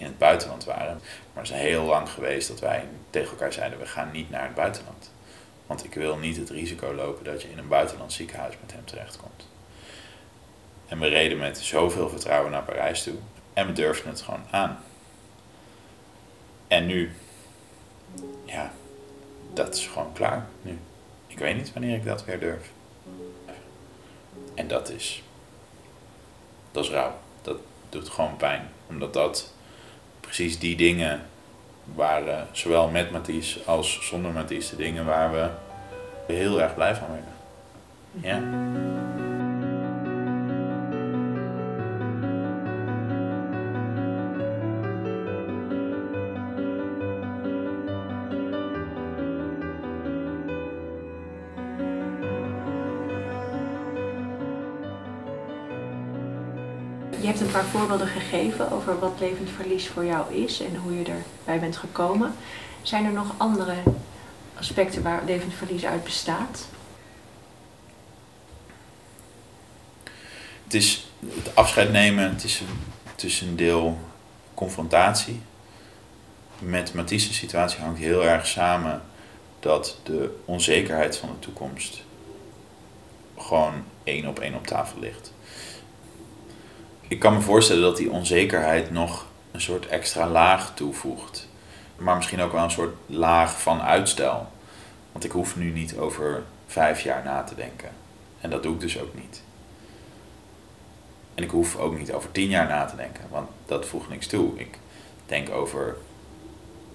in 0.00 0.06
het 0.06 0.18
buitenland 0.18 0.64
waren. 0.64 1.00
Maar 1.32 1.42
het 1.42 1.52
is 1.52 1.58
heel 1.58 1.84
lang 1.84 2.08
geweest 2.08 2.48
dat 2.48 2.60
wij 2.60 2.84
tegen 3.10 3.30
elkaar 3.30 3.52
zeiden, 3.52 3.78
we 3.78 3.86
gaan 3.86 4.10
niet 4.12 4.30
naar 4.30 4.44
het 4.44 4.54
buitenland. 4.54 5.10
Want 5.66 5.84
ik 5.84 5.94
wil 5.94 6.16
niet 6.16 6.36
het 6.36 6.50
risico 6.50 6.94
lopen 6.94 7.24
dat 7.24 7.42
je 7.42 7.50
in 7.50 7.58
een 7.58 7.68
buitenlands 7.68 8.16
ziekenhuis 8.16 8.54
met 8.60 8.72
hem 8.72 8.84
terechtkomt. 8.84 9.48
En 10.86 10.98
we 10.98 11.06
reden 11.06 11.38
met 11.38 11.58
zoveel 11.58 12.08
vertrouwen 12.08 12.50
naar 12.50 12.62
Parijs 12.62 13.02
toe. 13.02 13.14
En 13.52 13.66
we 13.66 13.72
durfden 13.72 14.10
het 14.10 14.20
gewoon 14.20 14.44
aan. 14.50 14.78
En 16.68 16.86
nu, 16.86 17.12
ja, 18.44 18.72
dat 19.54 19.74
is 19.74 19.86
gewoon 19.86 20.12
klaar 20.12 20.46
nu. 20.62 20.78
Ik 21.26 21.38
weet 21.38 21.56
niet 21.56 21.72
wanneer 21.72 21.96
ik 21.96 22.04
dat 22.04 22.24
weer 22.24 22.40
durf. 22.40 22.70
En 24.54 24.68
dat 24.68 24.88
is, 24.88 25.22
dat 26.70 26.84
is 26.84 26.90
rauw. 26.90 27.18
Dat 27.42 27.56
doet 27.88 28.08
gewoon 28.08 28.36
pijn. 28.36 28.68
Omdat 28.86 29.12
dat 29.12 29.52
precies 30.30 30.58
die 30.58 30.76
dingen 30.76 31.20
waren, 31.94 32.46
zowel 32.52 32.88
met 32.88 33.10
Mathies 33.10 33.66
als 33.66 33.98
zonder 34.02 34.32
Mathies, 34.32 34.70
de 34.70 34.76
dingen 34.76 35.04
waar 35.04 35.32
we 35.32 35.48
heel 36.32 36.62
erg 36.62 36.74
blij 36.74 36.94
van 36.94 37.06
werden. 37.08 37.34
Ja. 38.12 38.89
Voorbeelden 57.70 58.06
gegeven 58.06 58.72
over 58.72 58.98
wat 58.98 59.20
levend 59.20 59.50
verlies 59.50 59.88
voor 59.88 60.04
jou 60.04 60.34
is 60.34 60.60
en 60.60 60.76
hoe 60.76 60.98
je 60.98 61.04
erbij 61.04 61.60
bent 61.60 61.76
gekomen. 61.76 62.34
Zijn 62.82 63.04
er 63.04 63.12
nog 63.12 63.34
andere 63.36 63.74
aspecten 64.54 65.02
waar 65.02 65.22
levend 65.24 65.54
verlies 65.54 65.84
uit 65.84 66.04
bestaat? 66.04 66.68
Het 70.64 70.74
is 70.74 71.08
het 71.26 71.56
afscheid 71.56 71.92
nemen, 71.92 72.30
het 72.30 72.44
is, 72.44 72.62
is 73.16 73.40
een 73.40 73.56
deel 73.56 73.98
confrontatie. 74.54 75.40
Met 76.58 76.94
Mathies' 76.94 77.36
situatie 77.36 77.80
hangt 77.80 77.98
heel 77.98 78.24
erg 78.24 78.46
samen 78.46 79.02
dat 79.60 79.96
de 80.02 80.38
onzekerheid 80.44 81.16
van 81.16 81.28
de 81.28 81.38
toekomst 81.38 82.02
gewoon 83.36 83.84
één 84.04 84.26
op 84.26 84.38
één 84.38 84.54
op 84.54 84.66
tafel 84.66 84.98
ligt. 84.98 85.32
Ik 87.10 87.18
kan 87.18 87.34
me 87.34 87.40
voorstellen 87.40 87.82
dat 87.82 87.96
die 87.96 88.10
onzekerheid 88.10 88.90
nog 88.90 89.26
een 89.50 89.60
soort 89.60 89.86
extra 89.86 90.28
laag 90.28 90.74
toevoegt. 90.74 91.48
Maar 91.96 92.16
misschien 92.16 92.40
ook 92.40 92.52
wel 92.52 92.62
een 92.62 92.70
soort 92.70 92.94
laag 93.06 93.60
van 93.60 93.82
uitstel. 93.82 94.48
Want 95.12 95.24
ik 95.24 95.30
hoef 95.30 95.56
nu 95.56 95.70
niet 95.70 95.96
over 95.96 96.42
vijf 96.66 97.00
jaar 97.00 97.24
na 97.24 97.42
te 97.42 97.54
denken. 97.54 97.88
En 98.40 98.50
dat 98.50 98.62
doe 98.62 98.74
ik 98.74 98.80
dus 98.80 99.00
ook 99.00 99.14
niet. 99.14 99.42
En 101.34 101.42
ik 101.42 101.50
hoef 101.50 101.76
ook 101.76 101.98
niet 101.98 102.12
over 102.12 102.32
tien 102.32 102.48
jaar 102.48 102.68
na 102.68 102.84
te 102.84 102.96
denken, 102.96 103.24
want 103.30 103.48
dat 103.66 103.86
voegt 103.86 104.08
niks 104.08 104.26
toe. 104.26 104.58
Ik 104.58 104.78
denk 105.26 105.50
over, 105.50 105.96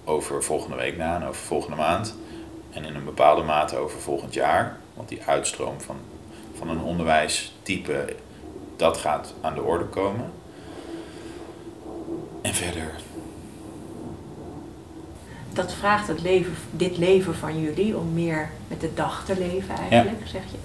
over 0.04 0.44
volgende 0.44 0.76
week 0.76 0.96
na 0.96 1.16
en 1.16 1.26
over 1.26 1.42
volgende 1.46 1.76
maand. 1.76 2.14
En 2.70 2.84
in 2.84 2.94
een 2.94 3.04
bepaalde 3.04 3.42
mate 3.42 3.76
over 3.76 4.00
volgend 4.00 4.34
jaar. 4.34 4.76
Want 4.94 5.08
die 5.08 5.24
uitstroom 5.24 5.80
van, 5.80 5.96
van 6.54 6.68
een 6.68 6.80
onderwijstype, 6.80 8.16
dat 8.76 8.96
gaat 8.98 9.34
aan 9.40 9.54
de 9.54 9.62
orde 9.62 9.84
komen. 9.84 10.32
En 12.42 12.54
verder, 12.54 12.90
Dat 15.52 15.72
vraagt 15.74 16.08
het 16.08 16.22
leven, 16.22 16.54
dit 16.70 16.96
leven 16.98 17.34
van 17.34 17.60
jullie 17.60 17.96
om 17.96 18.12
meer 18.12 18.50
met 18.68 18.80
de 18.80 18.94
dag 18.94 19.24
te 19.24 19.38
leven 19.38 19.74
eigenlijk, 19.76 20.26
zeg 20.26 20.42
je. 20.50 20.56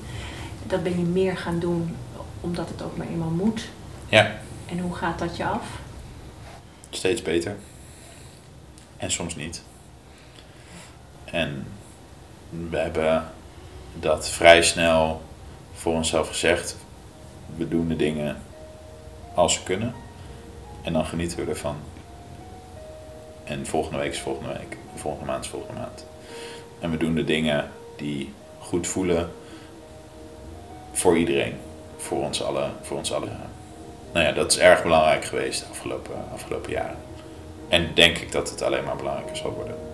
Dat 0.67 0.83
ben 0.83 0.99
je 0.99 1.05
meer 1.05 1.37
gaan 1.37 1.59
doen 1.59 1.95
omdat 2.41 2.69
het 2.69 2.81
ook 2.81 2.97
maar 2.97 3.07
eenmaal 3.07 3.29
moet. 3.29 3.69
ja, 4.09 4.31
En 4.65 4.79
hoe 4.79 4.95
gaat 4.95 5.19
dat 5.19 5.37
je 5.37 5.45
af? 5.45 5.65
steeds 6.89 7.21
beter. 7.21 7.55
En 8.97 9.11
soms 9.11 9.35
niet. 9.35 9.61
En 11.25 11.67
we 12.69 12.77
hebben 12.77 13.31
dat 13.99 14.29
vrij 14.29 14.61
snel 14.63 15.21
voor 15.73 15.93
onszelf 15.93 16.27
gezegd. 16.27 16.75
We 17.57 17.67
doen 17.67 17.87
de 17.87 17.95
dingen 17.95 18.37
als 19.33 19.53
ze 19.53 19.63
kunnen. 19.63 19.93
En 20.81 20.93
dan 20.93 21.05
genieten 21.05 21.45
we 21.45 21.51
ervan. 21.51 21.75
En 23.43 23.65
volgende 23.65 23.97
week 23.97 24.11
is 24.11 24.19
volgende 24.19 24.53
week. 24.53 24.77
Volgende 24.95 25.25
maand 25.25 25.43
is 25.43 25.49
volgende 25.49 25.79
maand. 25.79 26.05
En 26.79 26.91
we 26.91 26.97
doen 26.97 27.15
de 27.15 27.23
dingen 27.23 27.71
die 27.97 28.33
goed 28.59 28.87
voelen 28.87 29.31
voor 30.91 31.17
iedereen. 31.17 31.53
Voor 31.97 32.23
ons 32.23 32.43
allen. 32.43 32.71
Voor 32.81 32.97
ons 32.97 33.13
allen. 33.13 33.39
Nou 34.13 34.25
ja, 34.25 34.31
dat 34.31 34.51
is 34.51 34.59
erg 34.59 34.83
belangrijk 34.83 35.25
geweest 35.25 35.59
de 35.59 35.65
afgelopen, 35.69 36.15
afgelopen 36.33 36.71
jaren. 36.71 36.97
En 37.69 37.91
denk 37.93 38.17
ik 38.17 38.31
dat 38.31 38.49
het 38.49 38.61
alleen 38.61 38.83
maar 38.83 38.95
belangrijker 38.95 39.37
zal 39.37 39.53
worden. 39.53 39.90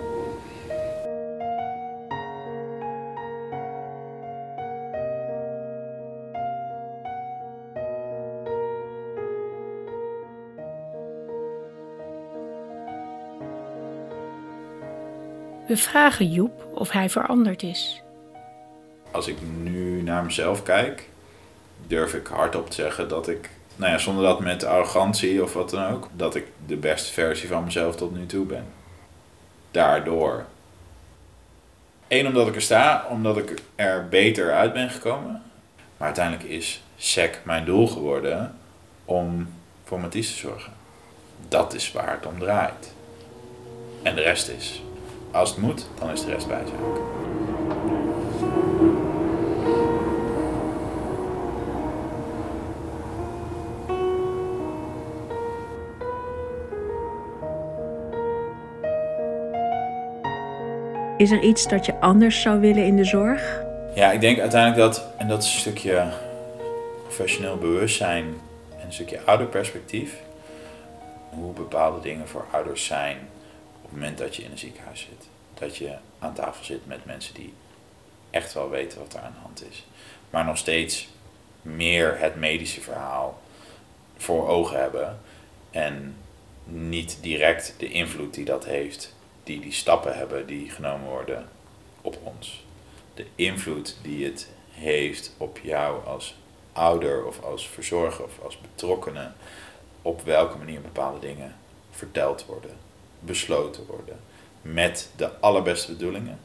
We 15.68 15.78
vragen 15.78 16.32
Joep 16.32 16.66
of 16.74 16.92
hij 16.92 17.10
veranderd 17.10 17.64
is. 17.64 18.02
Als 19.12 19.28
ik 19.28 19.38
nu 19.64 20.02
naar 20.02 20.24
mezelf 20.24 20.64
kijk, 20.64 21.10
durf 21.88 22.14
ik 22.14 22.28
hardop 22.28 22.70
te 22.70 22.76
zeggen 22.76 23.10
dat 23.10 23.28
ik, 23.28 23.50
nou 23.76 23.92
ja, 23.92 23.98
zonder 23.98 24.24
dat 24.24 24.40
met 24.40 24.64
arrogantie 24.64 25.44
of 25.44 25.54
wat 25.54 25.70
dan 25.70 25.94
ook, 25.94 26.10
dat 26.16 26.36
ik 26.36 26.48
de 26.66 26.76
beste 26.76 27.14
versie 27.14 27.48
van 27.48 27.64
mezelf 27.64 27.96
tot 27.96 28.16
nu 28.16 28.26
toe 28.26 28.46
ben. 28.46 28.66
Daardoor 29.72 30.46
Eén, 32.08 32.28
omdat 32.28 32.48
ik 32.48 32.56
er 32.56 32.62
sta, 32.62 33.06
omdat 33.10 33.38
ik 33.38 33.62
er 33.76 34.08
beter 34.10 34.54
uit 34.54 34.74
ben 34.74 34.90
gekomen. 34.90 35.42
Maar 35.98 36.08
uiteindelijk 36.08 36.50
is 36.50 36.84
SEC 36.96 37.42
mijn 37.44 37.66
doel 37.66 37.88
geworden 37.88 38.56
om 39.06 39.54
voor 39.84 40.00
Mathies 40.00 40.32
te 40.32 40.38
zorgen. 40.38 40.74
Dat 41.48 41.74
is 41.74 41.92
waar 41.92 42.12
het 42.12 42.26
om 42.26 42.40
draait. 42.40 42.94
En 44.04 44.16
de 44.16 44.22
rest 44.22 44.50
is, 44.50 44.82
als 45.32 45.50
het 45.50 45.58
moet, 45.58 45.88
dan 46.00 46.10
is 46.10 46.26
de 46.26 46.32
rest 46.32 46.48
bijzaak. 46.48 46.80
Is 61.18 61.32
er 61.32 61.40
iets 61.40 61.68
dat 61.68 61.86
je 61.86 62.00
anders 62.00 62.42
zou 62.42 62.60
willen 62.60 62.86
in 62.86 62.96
de 62.96 63.04
zorg? 63.04 63.62
Ja, 63.96 64.12
ik 64.12 64.22
denk 64.22 64.40
uiteindelijk 64.40 64.82
dat, 64.82 65.08
en 65.18 65.28
dat 65.28 65.44
is 65.44 65.54
een 65.54 65.60
stukje 65.60 66.08
professioneel 67.04 67.58
bewustzijn 67.58 68.26
en 68.80 68.86
een 68.86 68.94
stukje 68.94 69.20
ouderperspectief, 69.26 70.22
hoe 71.30 71.54
bepaalde 71.54 72.02
dingen 72.02 72.28
voor 72.28 72.46
ouders 72.52 72.86
zijn 72.86 73.18
het 73.90 74.00
moment 74.00 74.18
dat 74.18 74.36
je 74.36 74.44
in 74.44 74.52
een 74.52 74.58
ziekenhuis 74.58 75.00
zit. 75.00 75.28
Dat 75.54 75.78
je 75.78 75.96
aan 76.20 76.34
tafel 76.34 76.64
zit 76.64 76.88
met 76.88 77.06
mensen 77.06 77.34
die 77.34 77.54
echt 78.30 78.54
wel 78.54 78.70
weten 78.70 79.00
wat 79.00 79.14
er 79.14 79.20
aan 79.20 79.34
de 79.34 79.40
hand 79.40 79.64
is. 79.70 79.86
Maar 80.30 80.46
nog 80.46 80.58
steeds 80.58 81.08
meer 81.62 82.20
het 82.20 82.36
medische 82.36 82.82
verhaal 82.82 83.42
voor 84.18 84.48
ogen 84.48 84.80
hebben 84.80 85.20
en 85.72 86.16
niet 86.64 87.18
direct 87.22 87.74
de 87.78 87.90
invloed 87.90 88.34
die 88.34 88.46
dat 88.46 88.66
heeft, 88.66 89.16
die 89.44 89.60
die 89.60 89.72
stappen 89.72 90.18
hebben 90.18 90.46
die 90.46 90.70
genomen 90.70 91.10
worden 91.10 91.50
op 92.02 92.18
ons. 92.24 92.66
De 93.14 93.26
invloed 93.36 93.98
die 94.02 94.26
het 94.26 94.50
heeft 94.72 95.34
op 95.38 95.60
jou 95.64 96.06
als 96.06 96.36
ouder 96.74 97.26
of 97.26 97.44
als 97.44 97.68
verzorger 97.68 98.24
of 98.24 98.40
als 98.44 98.62
betrokkenen, 98.62 99.36
op 100.02 100.22
welke 100.22 100.58
manier 100.58 100.82
bepaalde 100.82 101.20
dingen 101.20 101.56
verteld 101.92 102.46
worden, 102.46 102.78
besloten 103.20 103.86
worden, 103.86 104.20
met 104.62 105.10
de 105.16 105.40
allerbeste 105.40 105.92
bedoelingen, 105.92 106.40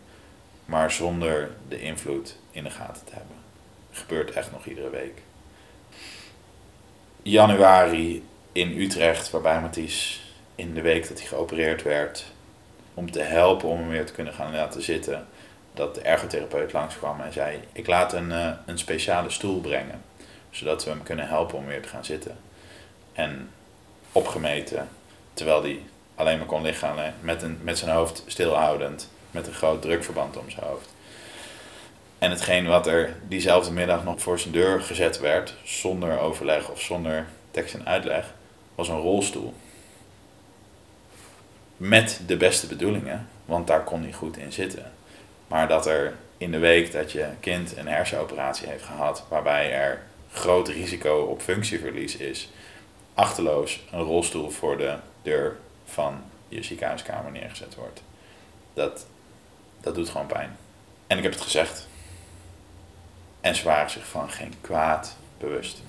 maar 0.64 0.90
zonder 0.90 1.50
de 1.68 1.80
invloed 1.80 2.37
in 2.50 2.64
de 2.64 2.70
gaten 2.70 3.04
te 3.04 3.12
hebben. 3.12 3.37
Gebeurt 3.90 4.30
echt 4.30 4.52
nog 4.52 4.66
iedere 4.66 4.90
week. 4.90 5.22
Januari 7.22 8.24
in 8.52 8.80
Utrecht, 8.80 9.30
waarbij 9.30 9.61
Mathies 9.61 10.22
in 10.54 10.74
de 10.74 10.80
week 10.80 11.08
dat 11.08 11.18
hij 11.18 11.28
geopereerd 11.28 11.82
werd, 11.82 12.24
om 12.94 13.11
te 13.11 13.20
helpen 13.20 13.68
om 13.68 13.78
hem 13.78 13.88
weer 13.88 14.06
te 14.06 14.12
kunnen 14.12 14.32
gaan 14.32 14.52
laten 14.52 14.82
zitten, 14.82 15.26
dat 15.74 15.94
de 15.94 16.00
ergotherapeut 16.00 16.72
langskwam 16.72 17.20
en 17.20 17.32
zei: 17.32 17.61
Ik 17.72 17.87
laat 17.87 18.12
een, 18.12 18.30
uh, 18.30 18.50
een 18.66 18.78
speciale 18.78 19.30
stoel 19.30 19.61
brengen, 19.61 20.02
zodat 20.50 20.85
we 20.85 20.90
hem 20.90 21.02
kunnen 21.02 21.28
helpen 21.28 21.58
om 21.58 21.66
weer 21.66 21.82
te 21.82 21.88
gaan 21.88 22.04
zitten. 22.04 22.37
En 23.12 23.50
opgemeten, 24.12 24.88
terwijl 25.35 25.62
hij 25.62 25.80
alleen 26.14 26.38
maar 26.38 26.46
kon 26.46 26.62
liggen, 26.62 27.14
met, 27.20 27.42
een, 27.42 27.59
met 27.62 27.79
zijn 27.79 27.90
hoofd 27.90 28.25
stilhoudend, 28.27 29.09
met 29.31 29.46
een 29.46 29.53
groot 29.53 29.83
drukverband 29.83 30.37
om 30.37 30.51
zijn 30.51 30.66
hoofd. 30.66 30.88
En 32.18 32.31
hetgeen 32.31 32.66
wat 32.66 32.87
er 32.87 33.16
diezelfde 33.29 33.72
middag 33.72 34.05
nog 34.05 34.20
voor 34.20 34.38
zijn 34.38 34.53
deur 34.53 34.81
gezet 34.81 35.20
werd, 35.20 35.55
zonder 35.64 36.18
overleg 36.18 36.70
of 36.70 36.81
zonder 36.81 37.27
tekst 37.51 37.75
en 37.75 37.87
uitleg, 37.87 38.35
was 38.75 38.88
een 38.88 39.01
rolstoel. 39.01 39.55
Met 41.77 42.20
de 42.27 42.37
beste 42.37 42.66
bedoelingen, 42.66 43.29
want 43.44 43.66
daar 43.66 43.85
kon 43.85 44.03
hij 44.03 44.12
goed 44.12 44.37
in 44.37 44.53
zitten. 44.53 44.92
Maar 45.46 45.68
dat 45.68 45.87
er 45.87 46.14
in 46.37 46.51
de 46.51 46.59
week 46.59 46.92
dat 46.92 47.12
je 47.12 47.27
kind 47.40 47.77
een 47.77 47.88
hersenoperatie 47.88 48.68
heeft 48.68 48.85
gehad, 48.85 49.25
waarbij 49.29 49.72
er 49.72 50.03
groot 50.33 50.68
risico 50.68 51.20
op 51.20 51.40
functieverlies 51.40 52.16
is, 52.16 52.51
achterloos 53.14 53.81
een 53.90 54.03
rolstoel 54.03 54.51
voor 54.51 54.79
de 54.79 54.94
deur 55.22 55.57
van 55.92 56.22
je 56.48 56.62
ziekenhuiskamer 56.62 57.33
neergezet 57.33 57.74
wordt. 57.74 58.02
Dat, 58.74 59.07
dat 59.81 59.94
doet 59.94 60.09
gewoon 60.09 60.26
pijn. 60.26 60.57
En 61.07 61.16
ik 61.16 61.22
heb 61.22 61.33
het 61.33 61.40
gezegd. 61.40 61.88
En 63.40 63.55
ze 63.55 63.64
waren 63.64 63.90
zich 63.90 64.07
van 64.07 64.31
geen 64.31 64.55
kwaad 64.61 65.16
bewust. 65.38 65.83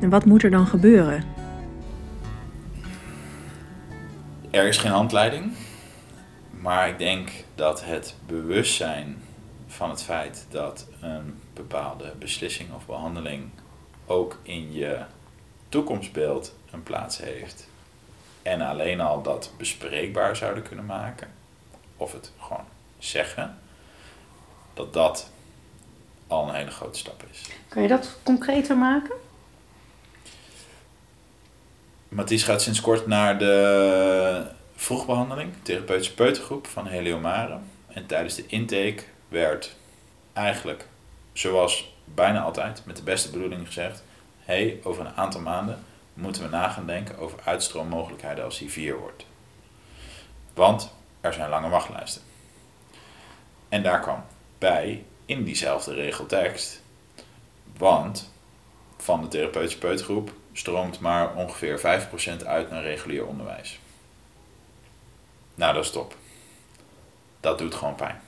En 0.00 0.10
wat 0.10 0.24
moet 0.24 0.42
er 0.42 0.50
dan 0.50 0.66
gebeuren? 0.66 1.24
Er 4.50 4.66
is 4.66 4.78
geen 4.78 4.90
handleiding. 4.90 5.52
Maar 6.50 6.88
ik 6.88 6.98
denk 6.98 7.30
dat 7.54 7.84
het 7.84 8.14
bewustzijn 8.26 9.16
van 9.70 9.90
het 9.90 10.02
feit 10.02 10.46
dat 10.48 10.86
een 11.00 11.40
bepaalde 11.54 12.12
beslissing 12.18 12.74
of 12.74 12.86
behandeling 12.86 13.50
ook 14.06 14.38
in 14.42 14.72
je 14.72 14.98
toekomstbeeld 15.68 16.54
een 16.70 16.82
plaats 16.82 17.18
heeft. 17.18 17.68
En 18.42 18.60
alleen 18.60 19.00
al 19.00 19.22
dat 19.22 19.52
bespreekbaar 19.56 20.36
zouden 20.36 20.62
kunnen 20.62 20.86
maken, 20.86 21.30
of 21.96 22.12
het 22.12 22.32
gewoon 22.38 22.64
zeggen, 22.98 23.58
dat 24.74 24.92
dat 24.92 25.30
al 26.26 26.48
een 26.48 26.54
hele 26.54 26.70
grote 26.70 26.98
stap 26.98 27.24
is. 27.30 27.48
Kan 27.68 27.82
je 27.82 27.88
dat 27.88 28.18
concreter 28.22 28.76
maken? 28.76 29.14
Mathies 32.08 32.42
gaat 32.42 32.62
sinds 32.62 32.80
kort 32.80 33.06
naar 33.06 33.38
de 33.38 34.46
vroegbehandeling, 34.74 35.52
therapeutische 35.62 36.14
peutergroep 36.14 36.66
van 36.66 36.86
Heliomare. 36.86 37.58
En 37.88 38.06
tijdens 38.06 38.34
de 38.34 38.46
intake 38.46 39.02
werd 39.30 39.76
eigenlijk, 40.32 40.86
zoals 41.32 41.94
bijna 42.04 42.42
altijd, 42.42 42.82
met 42.86 42.96
de 42.96 43.02
beste 43.02 43.30
bedoeling 43.30 43.66
gezegd: 43.66 44.02
hey, 44.38 44.80
over 44.82 45.06
een 45.06 45.16
aantal 45.16 45.40
maanden 45.40 45.84
moeten 46.14 46.42
we 46.42 46.48
na 46.48 46.68
gaan 46.68 46.86
denken 46.86 47.18
over 47.18 47.38
uitstroommogelijkheden 47.44 48.44
als 48.44 48.58
hij 48.58 48.68
4 48.68 48.98
wordt. 48.98 49.26
Want 50.54 50.94
er 51.20 51.32
zijn 51.32 51.48
lange 51.48 51.68
wachtlijsten. 51.68 52.22
En 53.68 53.82
daar 53.82 54.00
kwam 54.00 54.24
bij 54.58 55.04
in 55.26 55.44
diezelfde 55.44 55.94
regeltekst. 55.94 56.82
Want 57.76 58.32
van 58.96 59.22
de 59.22 59.28
therapeutische 59.28 59.78
peutergroep 59.78 60.32
stroomt 60.52 61.00
maar 61.00 61.34
ongeveer 61.34 61.78
5% 62.42 62.46
uit 62.46 62.70
naar 62.70 62.82
regulier 62.82 63.26
onderwijs. 63.26 63.78
Nou, 65.54 65.74
dat 65.74 65.84
is 65.84 65.90
top. 65.90 66.16
Dat 67.40 67.58
doet 67.58 67.74
gewoon 67.74 67.94
pijn. 67.94 68.20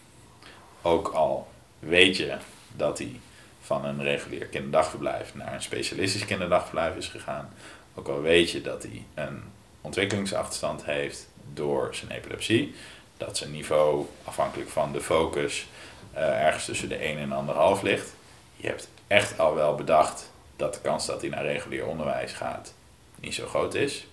Ook 0.83 1.09
al 1.09 1.49
weet 1.79 2.16
je 2.16 2.37
dat 2.77 2.99
hij 2.99 3.21
van 3.61 3.85
een 3.85 4.03
regulier 4.03 4.47
kinderdagverblijf 4.47 5.35
naar 5.35 5.55
een 5.55 5.62
specialistisch 5.62 6.25
kinderdagverblijf 6.25 6.97
is 6.97 7.09
gegaan. 7.09 7.53
Ook 7.95 8.09
al 8.09 8.21
weet 8.21 8.51
je 8.51 8.61
dat 8.61 8.83
hij 8.83 9.05
een 9.14 9.42
ontwikkelingsachterstand 9.81 10.85
heeft 10.85 11.29
door 11.53 11.95
zijn 11.95 12.11
epilepsie. 12.11 12.75
Dat 13.16 13.37
zijn 13.37 13.51
niveau, 13.51 14.07
afhankelijk 14.25 14.71
van 14.71 14.92
de 14.92 15.01
focus, 15.01 15.66
uh, 16.14 16.45
ergens 16.45 16.64
tussen 16.64 16.88
de 16.88 16.97
1 16.97 17.18
en 17.18 17.77
1,5 17.79 17.83
ligt. 17.83 18.14
Je 18.57 18.66
hebt 18.66 18.88
echt 19.07 19.38
al 19.38 19.55
wel 19.55 19.75
bedacht 19.75 20.31
dat 20.57 20.75
de 20.75 20.81
kans 20.81 21.07
dat 21.07 21.21
hij 21.21 21.31
naar 21.31 21.45
regulier 21.45 21.87
onderwijs 21.87 22.33
gaat 22.33 22.75
niet 23.23 23.35
zo 23.35 23.47
groot 23.47 23.75
is. 23.75 24.07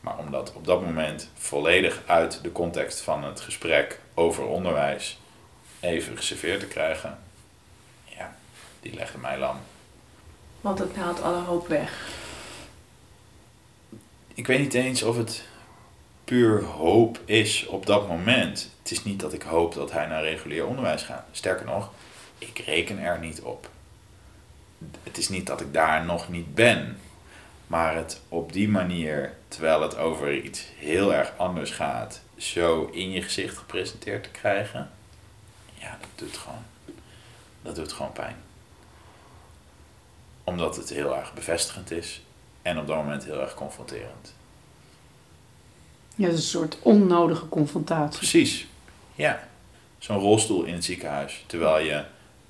Maar 0.00 0.18
om 0.18 0.30
dat 0.30 0.52
op 0.54 0.66
dat 0.66 0.82
moment 0.82 1.30
volledig 1.34 2.02
uit 2.06 2.38
de 2.42 2.52
context 2.52 3.00
van 3.00 3.24
het 3.24 3.40
gesprek 3.40 4.00
over 4.14 4.44
onderwijs 4.44 5.18
even 5.82 6.16
geserveerd 6.16 6.60
te 6.60 6.66
krijgen, 6.66 7.18
ja, 8.04 8.36
die 8.80 8.94
legde 8.94 9.18
mij 9.18 9.38
lam. 9.38 9.56
Want 10.60 10.78
het 10.78 10.96
haalt 10.96 11.22
alle 11.22 11.42
hoop 11.42 11.68
weg. 11.68 12.08
Ik 14.34 14.46
weet 14.46 14.58
niet 14.58 14.74
eens 14.74 15.02
of 15.02 15.16
het 15.16 15.44
puur 16.24 16.64
hoop 16.64 17.20
is 17.24 17.66
op 17.66 17.86
dat 17.86 18.08
moment. 18.08 18.70
Het 18.82 18.90
is 18.90 19.04
niet 19.04 19.20
dat 19.20 19.32
ik 19.32 19.42
hoop 19.42 19.74
dat 19.74 19.92
hij 19.92 20.06
naar 20.06 20.22
regulier 20.22 20.66
onderwijs 20.66 21.02
gaat. 21.02 21.24
Sterker 21.32 21.66
nog, 21.66 21.90
ik 22.38 22.58
reken 22.58 22.98
er 22.98 23.18
niet 23.18 23.40
op. 23.40 23.70
Het 25.02 25.18
is 25.18 25.28
niet 25.28 25.46
dat 25.46 25.60
ik 25.60 25.72
daar 25.72 26.04
nog 26.04 26.28
niet 26.28 26.54
ben. 26.54 26.98
Maar 27.66 27.96
het 27.96 28.20
op 28.28 28.52
die 28.52 28.68
manier, 28.68 29.34
terwijl 29.48 29.82
het 29.82 29.96
over 29.96 30.34
iets 30.34 30.66
heel 30.76 31.14
erg 31.14 31.32
anders 31.36 31.70
gaat, 31.70 32.20
zo 32.36 32.90
in 32.92 33.10
je 33.10 33.22
gezicht 33.22 33.56
gepresenteerd 33.56 34.22
te 34.22 34.30
krijgen, 34.30 34.90
ja, 35.82 35.98
dat 36.00 36.08
doet 36.14 36.36
gewoon, 36.36 36.64
dat 37.62 37.76
doet 37.76 37.92
gewoon 37.92 38.12
pijn. 38.12 38.36
Omdat 40.44 40.76
het 40.76 40.88
heel 40.88 41.16
erg 41.16 41.34
bevestigend 41.34 41.90
is 41.90 42.22
en 42.62 42.78
op 42.78 42.86
dat 42.86 42.96
moment 42.96 43.24
heel 43.24 43.40
erg 43.40 43.54
confronterend. 43.54 44.34
Ja, 46.14 46.24
het 46.24 46.38
is 46.38 46.44
een 46.44 46.60
soort 46.60 46.78
onnodige 46.82 47.48
confrontatie. 47.48 48.18
Precies, 48.18 48.66
ja. 49.14 49.48
Zo'n 49.98 50.18
rolstoel 50.18 50.64
in 50.64 50.74
het 50.74 50.84
ziekenhuis, 50.84 51.44
terwijl 51.46 51.84
je 51.84 52.04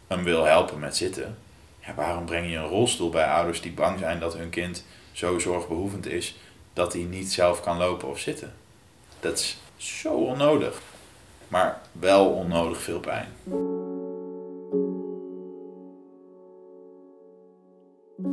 hem 0.07 0.25
wil 0.25 0.45
helpen 0.45 0.79
met 0.79 0.97
zitten, 0.97 1.39
Ja, 1.87 1.95
waarom 1.95 2.25
breng 2.25 2.51
je 2.51 2.57
een 2.57 2.69
rolstoel 2.69 3.11
bij 3.11 3.27
ouders 3.27 3.61
die 3.61 3.73
bang 3.73 3.99
zijn 3.99 4.21
dat 4.21 4.37
hun 4.37 4.51
kind 4.51 4.85
zo 5.13 5.39
zorgbehoevend 5.39 6.07
is 6.07 6.37
dat 6.73 6.93
hij 6.93 7.03
niet 7.03 7.33
zelf 7.33 7.61
kan 7.61 7.77
lopen 7.77 8.09
of 8.09 8.19
zitten? 8.19 8.55
Dat 9.21 9.39
is 9.39 9.57
zo 9.77 10.15
onnodig. 10.15 10.81
Maar 11.53 11.81
wel 11.93 12.27
onnodig 12.27 12.83
veel 12.83 13.01
pijn. 13.01 13.29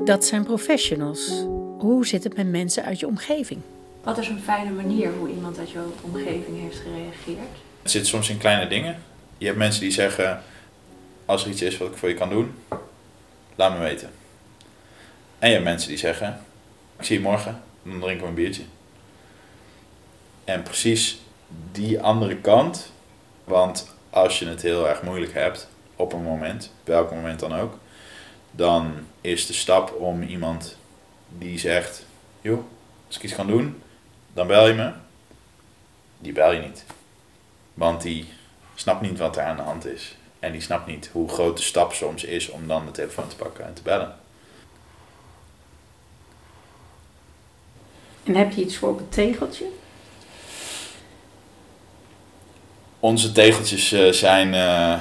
Dat 0.05 0.25
zijn 0.25 0.43
professionals. 0.43 1.29
Hoe 1.77 2.07
zit 2.07 2.23
het 2.23 2.35
met 2.35 2.47
mensen 2.47 2.83
uit 2.83 2.99
je 2.99 3.07
omgeving? 3.07 3.61
Wat 4.03 4.17
is 4.17 4.27
een 4.27 4.39
fijne 4.39 4.71
manier 4.71 5.11
hoe 5.13 5.29
iemand 5.29 5.57
uit 5.57 5.71
jouw 5.71 5.93
omgeving 6.01 6.59
heeft 6.59 6.77
gereageerd? 6.77 7.57
Het 7.81 7.91
zit 7.91 8.07
soms 8.07 8.29
in 8.29 8.37
kleine 8.37 8.67
dingen. 8.67 8.97
Je 9.37 9.45
hebt 9.45 9.57
mensen 9.57 9.81
die 9.81 9.91
zeggen: 9.91 10.43
Als 11.25 11.43
er 11.43 11.49
iets 11.49 11.61
is 11.61 11.77
wat 11.77 11.87
ik 11.87 11.97
voor 11.97 12.09
je 12.09 12.15
kan 12.15 12.29
doen, 12.29 12.53
laat 13.55 13.73
me 13.73 13.79
weten. 13.79 14.09
En 15.39 15.47
je 15.47 15.53
hebt 15.53 15.67
mensen 15.67 15.89
die 15.89 15.97
zeggen: 15.97 16.41
Ik 16.99 17.05
zie 17.05 17.17
je 17.17 17.23
morgen, 17.23 17.61
dan 17.83 17.99
drinken 17.99 18.23
we 18.23 18.29
een 18.29 18.35
biertje. 18.35 18.63
En 20.43 20.63
precies 20.63 21.21
die 21.71 22.01
andere 22.01 22.37
kant, 22.37 22.91
want 23.49 23.95
als 24.09 24.39
je 24.39 24.47
het 24.47 24.61
heel 24.61 24.87
erg 24.87 25.01
moeilijk 25.01 25.33
hebt 25.33 25.67
op 25.95 26.13
een 26.13 26.23
moment, 26.23 26.71
welk 26.83 27.11
moment 27.11 27.39
dan 27.39 27.53
ook, 27.53 27.77
dan 28.51 28.93
is 29.21 29.45
de 29.45 29.53
stap 29.53 29.93
om 29.99 30.23
iemand 30.23 30.77
die 31.27 31.59
zegt: 31.59 32.05
Joh, 32.41 32.63
als 33.07 33.15
ik 33.15 33.23
iets 33.23 33.35
kan 33.35 33.47
doen, 33.47 33.81
dan 34.33 34.47
bel 34.47 34.67
je 34.67 34.73
me. 34.73 34.91
Die 36.19 36.33
bel 36.33 36.51
je 36.51 36.61
niet. 36.61 36.85
Want 37.73 38.01
die 38.01 38.27
snapt 38.75 39.01
niet 39.01 39.17
wat 39.17 39.37
er 39.37 39.43
aan 39.43 39.55
de 39.55 39.61
hand 39.61 39.85
is. 39.85 40.15
En 40.39 40.51
die 40.51 40.61
snapt 40.61 40.85
niet 40.85 41.09
hoe 41.11 41.29
groot 41.29 41.57
de 41.57 41.63
stap 41.63 41.93
soms 41.93 42.23
is 42.23 42.49
om 42.49 42.67
dan 42.67 42.85
de 42.85 42.91
telefoon 42.91 43.27
te 43.27 43.35
pakken 43.35 43.65
en 43.65 43.73
te 43.73 43.81
bellen. 43.81 44.15
En 48.23 48.35
heb 48.35 48.51
je 48.51 48.61
iets 48.61 48.77
voor 48.77 48.89
op 48.89 48.97
het 48.97 49.11
tegeltje? 49.11 49.65
Onze 52.99 53.31
tegeltjes 53.31 53.93
uh, 53.93 54.11
zijn 54.11 54.53
uh, 54.53 54.99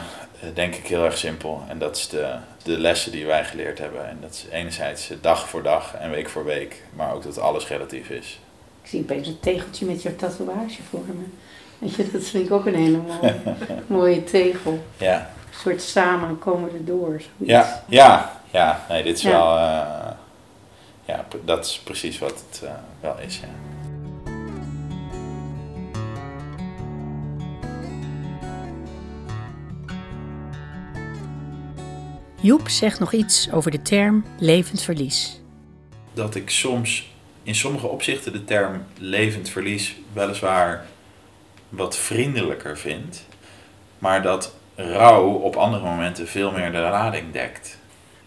denk 0.54 0.74
ik 0.74 0.86
heel 0.86 1.04
erg 1.04 1.18
simpel. 1.18 1.62
En 1.68 1.78
dat 1.78 1.96
is 1.96 2.08
de, 2.08 2.34
de 2.62 2.80
lessen 2.80 3.12
die 3.12 3.26
wij 3.26 3.44
geleerd 3.44 3.78
hebben. 3.78 4.08
En 4.08 4.18
dat 4.20 4.30
is 4.30 4.46
enerzijds 4.50 5.10
dag 5.20 5.48
voor 5.48 5.62
dag 5.62 5.94
en 5.94 6.10
week 6.10 6.28
voor 6.28 6.44
week. 6.44 6.82
Maar 6.96 7.14
ook 7.14 7.22
dat 7.22 7.38
alles 7.38 7.68
relatief 7.68 8.08
is. 8.08 8.40
Ik 8.82 8.88
zie 8.88 9.00
opeens 9.00 9.28
een 9.28 9.40
tegeltje 9.40 9.86
met 9.86 10.02
jouw 10.02 10.16
tatoeage 10.16 10.82
voor 10.90 11.04
me. 11.06 11.24
Weet 11.78 11.94
je, 11.94 12.10
dat 12.10 12.22
vind 12.22 12.44
ik 12.44 12.52
ook 12.52 12.66
een 12.66 12.74
hele 12.74 12.98
mooie, 12.98 13.34
mooie 13.86 14.24
tegel. 14.24 14.84
Ja. 14.96 15.30
Een 15.48 15.58
soort 15.60 15.82
samen 15.82 16.38
komen 16.38 16.72
we 16.72 16.84
door. 16.84 17.08
Zoiets. 17.08 17.26
Ja, 17.38 17.84
ja, 17.86 18.40
ja. 18.50 18.84
Nee, 18.88 19.02
dit 19.02 19.16
is 19.16 19.22
ja. 19.22 19.30
wel... 19.30 19.56
Uh, 19.56 20.10
ja, 21.04 21.24
dat 21.44 21.64
is 21.64 21.80
precies 21.84 22.18
wat 22.18 22.44
het 22.48 22.60
uh, 22.64 22.70
wel 23.00 23.18
is, 23.18 23.40
ja. 23.40 23.48
Joep 32.40 32.68
zegt 32.68 32.98
nog 32.98 33.12
iets 33.12 33.52
over 33.52 33.70
de 33.70 33.82
term 33.82 34.24
levend 34.38 34.82
verlies. 34.82 35.40
Dat 36.12 36.34
ik 36.34 36.50
soms 36.50 37.10
in 37.42 37.54
sommige 37.54 37.86
opzichten 37.86 38.32
de 38.32 38.44
term 38.44 38.84
levend 38.98 39.48
verlies 39.48 39.96
weliswaar 40.12 40.86
wat 41.68 41.96
vriendelijker 41.96 42.78
vind, 42.78 43.26
maar 43.98 44.22
dat 44.22 44.54
rouw 44.74 45.28
op 45.28 45.56
andere 45.56 45.84
momenten 45.84 46.28
veel 46.28 46.52
meer 46.52 46.72
de 46.72 46.78
lading 46.78 47.32
dekt. 47.32 47.78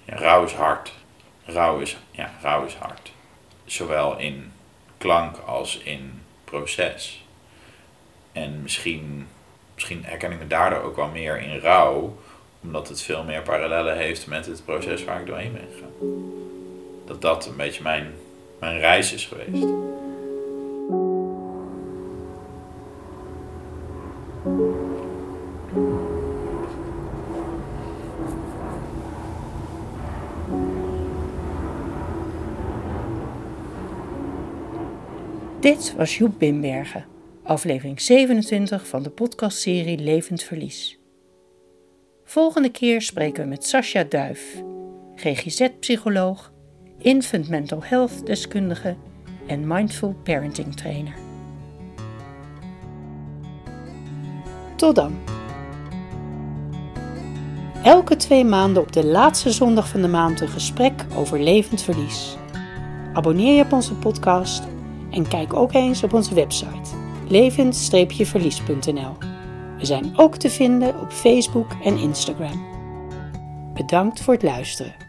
Ja, 0.05 0.15
rouw 0.15 0.43
is 0.43 0.53
hard. 0.53 0.93
Rouw 1.45 1.79
is, 1.79 1.97
ja, 2.11 2.31
rouw 2.41 2.65
is 2.65 2.73
hard. 2.73 3.11
Zowel 3.65 4.17
in 4.17 4.51
klank 4.97 5.37
als 5.37 5.77
in 5.77 6.21
proces. 6.43 7.25
En 8.31 8.61
misschien, 8.61 9.27
misschien 9.73 10.05
herken 10.05 10.31
ik 10.31 10.39
me 10.39 10.47
daardoor 10.47 10.81
ook 10.81 10.95
wel 10.95 11.09
meer 11.09 11.41
in 11.41 11.59
rouw, 11.59 12.17
omdat 12.63 12.87
het 12.87 13.01
veel 13.01 13.23
meer 13.23 13.41
parallellen 13.41 13.97
heeft 13.97 14.27
met 14.27 14.45
het 14.45 14.65
proces 14.65 15.03
waar 15.03 15.19
ik 15.19 15.27
doorheen 15.27 15.53
ben 15.53 15.67
gegaan. 15.73 16.23
Dat 17.05 17.21
dat 17.21 17.45
een 17.47 17.55
beetje 17.55 17.83
mijn, 17.83 18.13
mijn 18.59 18.79
reis 18.79 19.13
is 19.13 19.25
geweest. 19.25 19.67
Dit 35.59 35.93
was 35.95 36.17
Joep 36.17 36.33
Bimbergen, 36.37 37.05
aflevering 37.43 38.01
27 38.01 38.87
van 38.87 39.03
de 39.03 39.09
podcastserie 39.09 39.97
Levend 39.97 40.43
Verlies. 40.43 41.00
Volgende 42.31 42.69
keer 42.69 43.01
spreken 43.01 43.43
we 43.43 43.49
met 43.49 43.65
Sascha 43.65 44.03
Duif, 44.03 44.63
GGZ-psycholoog, 45.15 46.51
infant 46.97 47.49
mental 47.49 47.83
health 47.83 48.25
deskundige 48.25 48.95
en 49.47 49.67
mindful 49.67 50.15
parenting 50.23 50.75
trainer. 50.75 51.13
Tot 54.75 54.95
dan! 54.95 55.19
Elke 57.83 58.15
twee 58.15 58.45
maanden 58.45 58.81
op 58.81 58.91
de 58.91 59.05
laatste 59.05 59.51
zondag 59.51 59.87
van 59.87 60.01
de 60.01 60.07
maand 60.07 60.41
een 60.41 60.47
gesprek 60.47 61.05
over 61.15 61.39
levend 61.39 61.81
verlies. 61.81 62.35
Abonneer 63.13 63.55
je 63.55 63.63
op 63.63 63.73
onze 63.73 63.95
podcast 63.95 64.63
en 65.09 65.27
kijk 65.27 65.53
ook 65.53 65.73
eens 65.73 66.03
op 66.03 66.13
onze 66.13 66.33
website 66.33 66.89
levend-verlies.nl. 67.27 69.30
We 69.81 69.87
zijn 69.87 70.17
ook 70.17 70.35
te 70.35 70.49
vinden 70.49 70.99
op 70.99 71.11
Facebook 71.11 71.71
en 71.83 71.97
Instagram. 71.97 72.65
Bedankt 73.73 74.21
voor 74.21 74.33
het 74.33 74.43
luisteren. 74.43 75.00